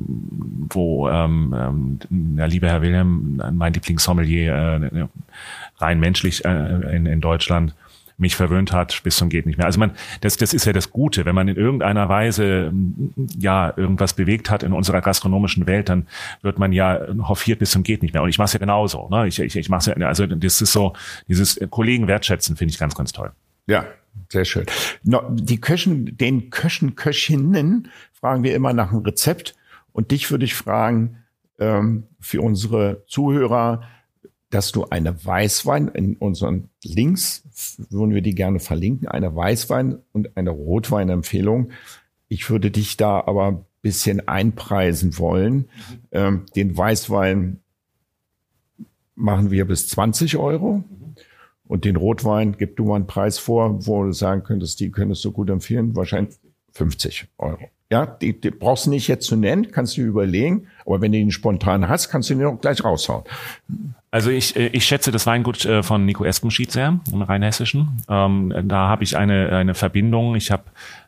[0.72, 2.00] wo ähm, ähm,
[2.38, 5.08] der liebe Herr Wilhelm, mein Lieblingssommelier, äh,
[5.78, 7.76] rein menschlich äh, in, in Deutschland,
[8.20, 9.66] mich verwöhnt hat bis zum geht nicht mehr.
[9.66, 12.72] Also man, das, das ist ja das Gute, wenn man in irgendeiner Weise
[13.38, 16.08] ja irgendwas bewegt hat in unserer gastronomischen Welt, dann
[16.42, 18.22] wird man ja hoffiert bis zum geht nicht mehr.
[18.22, 19.08] Und ich mache es ja genauso.
[19.10, 19.28] Ne?
[19.28, 20.94] Ich, ich, ich mache ja, also das ist so
[21.28, 23.32] dieses Kollegen wertschätzen finde ich ganz, ganz toll.
[23.68, 23.86] Ja,
[24.30, 24.66] sehr schön.
[25.04, 29.56] No, die Köchen, den Köchen, Köchinnen fragen wir immer nach einem Rezept.
[29.92, 31.18] Und dich würde ich fragen,
[31.58, 33.82] ähm, für unsere Zuhörer,
[34.50, 37.44] dass du eine Weißwein in unseren Links,
[37.90, 41.72] würden wir die gerne verlinken, eine Weißwein und eine Rotweinempfehlung.
[42.28, 45.56] Ich würde dich da aber ein bisschen einpreisen wollen.
[45.56, 45.68] Mhm.
[46.12, 47.60] Ähm, den Weißwein
[49.16, 50.84] machen wir bis 20 Euro.
[51.70, 55.24] Und den Rotwein, gib du mal einen Preis vor, wo du sagen könntest, die könntest
[55.24, 55.96] du gut empfehlen.
[55.96, 56.36] Wahrscheinlich
[56.74, 57.60] 50 Euro.
[57.92, 60.68] Ja, die, die brauchst du nicht jetzt zu nennen, kannst du überlegen.
[60.86, 63.24] Aber wenn du ihn spontan hast, kannst du ihn auch gleich raushauen.
[64.10, 68.02] Also ich, äh, ich schätze das Weingut äh, von Nico Espenschiedt sehr, im Rheinhessischen.
[68.10, 70.36] Ähm, da habe ich eine, eine Verbindung.
[70.36, 70.64] Ich habe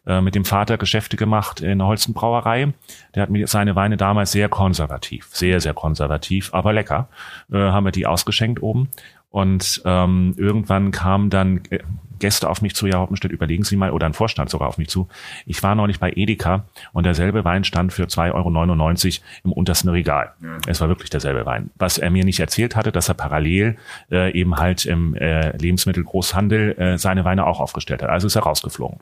[0.05, 2.74] äh, mit dem Vater Geschäfte gemacht in der Holzenbrauerei.
[3.16, 7.09] Der hat mir seine Weine damals sehr konservativ, sehr, sehr konservativ, aber lecker,
[7.51, 8.89] äh, haben wir die ausgeschenkt oben.
[9.32, 11.79] Und ähm, irgendwann kam dann, äh,
[12.19, 14.88] Gäste auf mich zu, ja, Hoppenstedt, überlegen Sie mal, oder ein Vorstand sogar auf mich
[14.88, 15.09] zu.
[15.45, 20.34] Ich war neulich bei Edeka und derselbe Wein stand für 2,99 Euro im untersten Regal.
[20.41, 20.57] Ja.
[20.67, 21.71] Es war wirklich derselbe Wein.
[21.75, 23.77] Was er mir nicht erzählt hatte, dass er parallel
[24.11, 28.09] äh, eben halt im äh, Lebensmittelgroßhandel äh, seine Weine auch aufgestellt hat.
[28.09, 28.99] Also ist er rausgeflogen.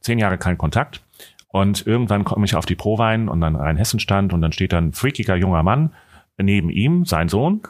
[0.00, 1.02] Zehn Jahre kein Kontakt.
[1.48, 4.88] Und irgendwann komme ich auf die Prowein und dann Rheinhessen stand und dann steht dann
[4.88, 5.90] ein freakiger junger Mann
[6.36, 7.62] neben ihm, sein Sohn,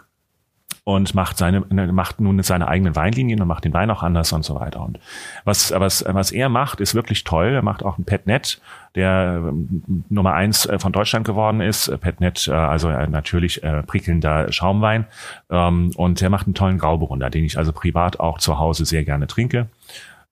[0.85, 4.45] und macht seine macht nun seine eigenen Weinlinien und macht den Wein auch anders und
[4.45, 4.83] so weiter.
[4.83, 5.01] Und
[5.45, 7.55] was was was er macht, ist wirklich toll.
[7.55, 8.61] Er macht auch ein Petnet,
[8.95, 11.91] der ähm, Nummer eins äh, von Deutschland geworden ist.
[12.01, 15.07] Petnet, äh, also natürlich äh, prickelnder Schaumwein.
[15.51, 19.05] Ähm, und er macht einen tollen Grauburgunder, den ich also privat auch zu Hause sehr
[19.05, 19.69] gerne trinke.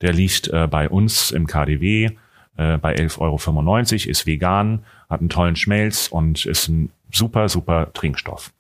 [0.03, 2.11] Der liegt äh, bei uns im KDW
[2.59, 7.91] äh, bei 11,95 Euro, ist vegan, hat einen tollen Schmelz und ist ein super, super
[7.95, 8.53] Trinkstoff.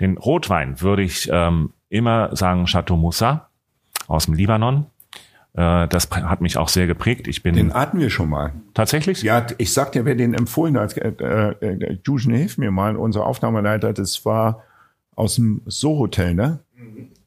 [0.00, 3.48] Den Rotwein würde ich ähm, immer sagen Chateau Moussa
[4.06, 4.86] aus dem Libanon.
[5.54, 7.28] Äh, das hat mich auch sehr geprägt.
[7.28, 8.52] Ich bin den hatten wir schon mal.
[8.74, 9.22] Tatsächlich?
[9.22, 10.96] Ja, ich sag dir, wer den empfohlen hat.
[10.96, 12.96] Äh, äh, Jusen, hilf mir mal.
[12.96, 14.62] Unser Aufnahmeleiter, das war
[15.14, 16.60] aus dem So-Hotel, ne?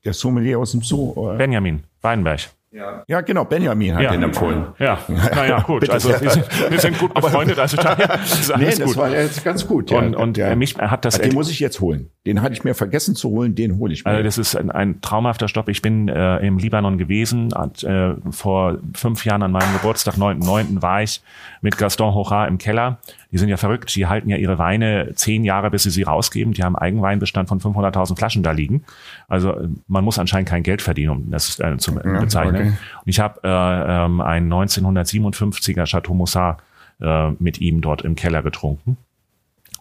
[0.04, 1.34] Der Sommelier aus dem So.
[1.38, 2.50] Benjamin Weinberg.
[2.74, 3.04] Ja.
[3.08, 4.12] ja, genau, Benjamin hat ja.
[4.12, 4.66] den empfohlen.
[4.80, 5.88] Ja, naja, gut.
[5.92, 8.98] also wir sind, wir sind gut befreundet, also daher ist nee, das gut.
[8.98, 9.92] war jetzt ganz gut.
[9.92, 10.00] Ja.
[10.00, 10.56] Und, und ja.
[10.56, 11.20] mich hat das...
[11.20, 12.10] Den muss ich jetzt holen.
[12.26, 14.12] Den hatte ich mir vergessen zu holen, den hole ich mir.
[14.12, 15.70] Also das ist ein, ein traumhafter Stopp.
[15.70, 17.54] Ich bin äh, im Libanon gewesen.
[17.54, 21.22] Hat, äh, vor fünf Jahren an meinem Geburtstag, 9.9., war ich
[21.62, 22.98] mit Gaston Hochar im Keller.
[23.34, 23.94] Die sind ja verrückt.
[23.96, 26.54] Die halten ja ihre Weine zehn Jahre, bis sie sie rausgeben.
[26.54, 28.84] Die haben einen Eigenweinbestand von 500.000 Flaschen da liegen.
[29.28, 32.56] Also äh, man muss anscheinend kein Geld verdienen, um das äh, zu ja, bezeichnen.
[32.56, 32.74] Okay.
[33.04, 36.62] Und ich habe äh, ähm, einen 1957er Chateau Moussard
[37.02, 38.98] äh, mit ihm dort im Keller getrunken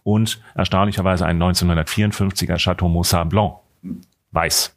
[0.02, 3.54] und erstaunlicherweise ein 1954er Chateau Moussard Blanc,
[4.32, 4.74] weiß.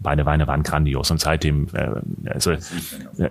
[0.00, 1.10] Beide Weine waren grandios.
[1.10, 1.90] Und seitdem, äh,
[2.30, 2.58] also, äh,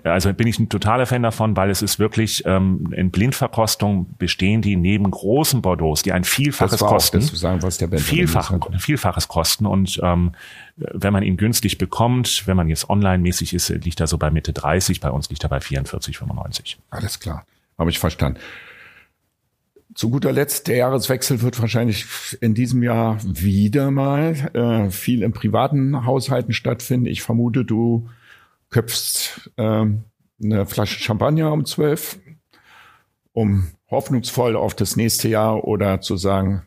[0.04, 4.62] also bin ich ein totaler Fan davon, weil es ist wirklich ähm, in Blindverkostung bestehen
[4.62, 9.66] die neben großen Bordeaux, die ein Vielfaches kosten, sagen, was der Vielfach, Vielfaches kosten.
[9.66, 10.34] Und ähm,
[10.76, 14.54] wenn man ihn günstig bekommt, wenn man jetzt online-mäßig ist, liegt er so bei Mitte
[14.54, 16.78] 30, bei uns liegt er bei 44, 95.
[16.90, 17.46] Alles klar,
[17.78, 18.40] habe ich verstanden.
[19.98, 22.06] Zu guter Letzt, der Jahreswechsel wird wahrscheinlich
[22.40, 27.08] in diesem Jahr wieder mal äh, viel in privaten Haushalten stattfinden.
[27.08, 28.08] Ich vermute, du
[28.70, 32.20] köpfst äh, eine Flasche Champagner um zwölf,
[33.34, 36.62] um hoffnungsvoll auf das nächste Jahr oder zu sagen,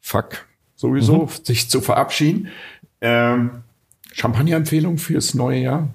[0.00, 1.44] fuck, sowieso, mhm.
[1.44, 2.48] sich zu verabschieden.
[3.02, 3.62] Ähm,
[4.14, 5.88] Champagner-Empfehlung fürs neue Jahr?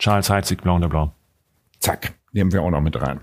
[0.00, 1.12] Charles Heitzig, Blanc de Blanc.
[1.78, 3.20] Zack, nehmen wir auch noch mit rein.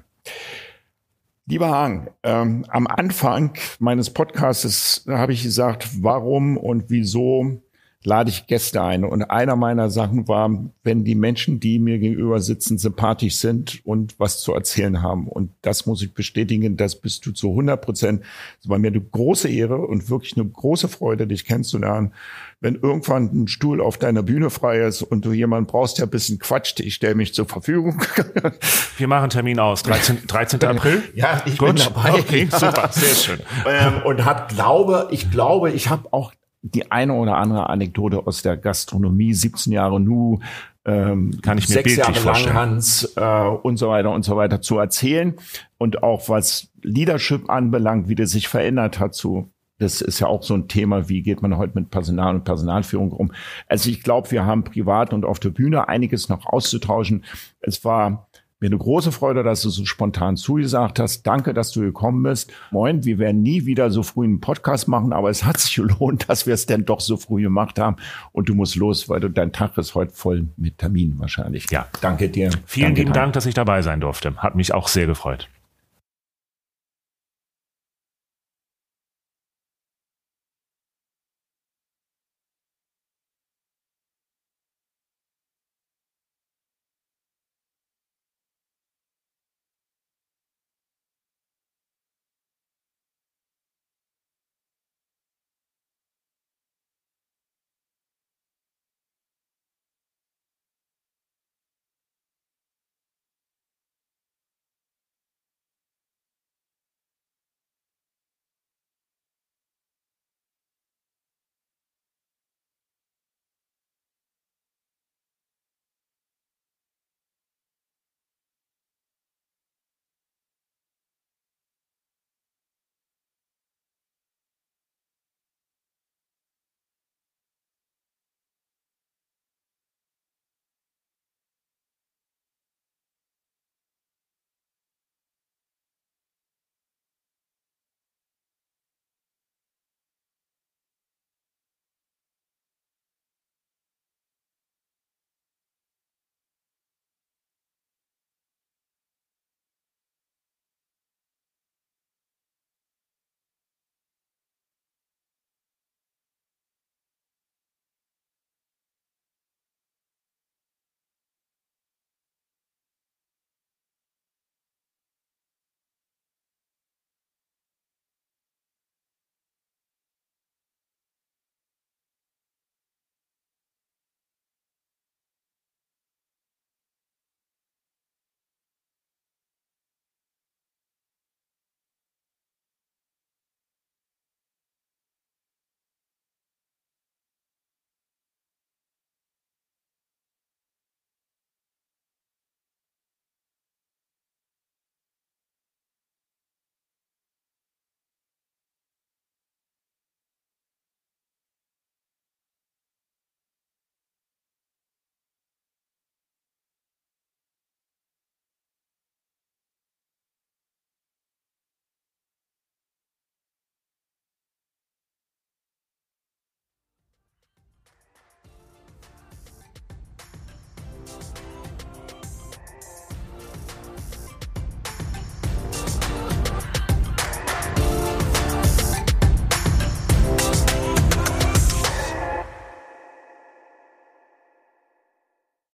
[1.50, 7.62] Lieber Hang, ähm, am Anfang meines Podcasts habe ich gesagt, warum und wieso
[8.04, 9.04] lade ich Gäste ein.
[9.04, 10.50] Und einer meiner Sachen war,
[10.84, 15.28] wenn die Menschen, die mir gegenüber sitzen, sympathisch sind und was zu erzählen haben.
[15.28, 18.24] Und das muss ich bestätigen, das bist du zu 100 Prozent.
[18.62, 22.14] Es war mir eine große Ehre und wirklich eine große Freude, dich kennenzulernen
[22.60, 26.10] wenn irgendwann ein Stuhl auf deiner Bühne frei ist und du jemanden brauchst, der ein
[26.10, 28.02] bisschen quatscht, ich stelle mich zur Verfügung.
[28.98, 29.84] Wir machen Termin aus.
[29.84, 30.64] 13, 13.
[30.66, 31.04] April?
[31.14, 31.76] Ja, ich Gut.
[31.76, 32.14] bin dabei.
[32.14, 33.40] Okay, super, sehr schön.
[33.68, 36.34] Ähm, und hat glaube, ich glaube, ich habe auch
[36.72, 40.40] die eine oder andere Anekdote aus der Gastronomie, 17 Jahre Nu,
[40.86, 44.62] ähm, kann ich mir sechs Jahre lang Hans äh, und so weiter und so weiter
[44.62, 45.36] zu erzählen
[45.78, 50.44] und auch was Leadership anbelangt, wie der sich verändert hat zu das ist ja auch
[50.44, 53.32] so ein Thema, wie geht man heute mit Personal und Personalführung um.
[53.68, 57.26] Also ich glaube, wir haben privat und auf der Bühne einiges noch auszutauschen.
[57.60, 58.28] Es war
[58.60, 61.22] mir eine große Freude, dass du so spontan zugesagt hast.
[61.28, 62.52] Danke, dass du gekommen bist.
[62.72, 66.28] Moin, wir werden nie wieder so früh einen Podcast machen, aber es hat sich gelohnt,
[66.28, 67.98] dass wir es denn doch so früh gemacht haben.
[68.32, 71.70] Und du musst los, weil du, dein Tag ist heute voll mit Terminen wahrscheinlich.
[71.70, 71.88] Ja.
[72.02, 72.50] Danke dir.
[72.66, 74.36] Vielen Danke lieben Dank, dass ich dabei sein durfte.
[74.38, 75.50] Hat mich auch sehr gefreut.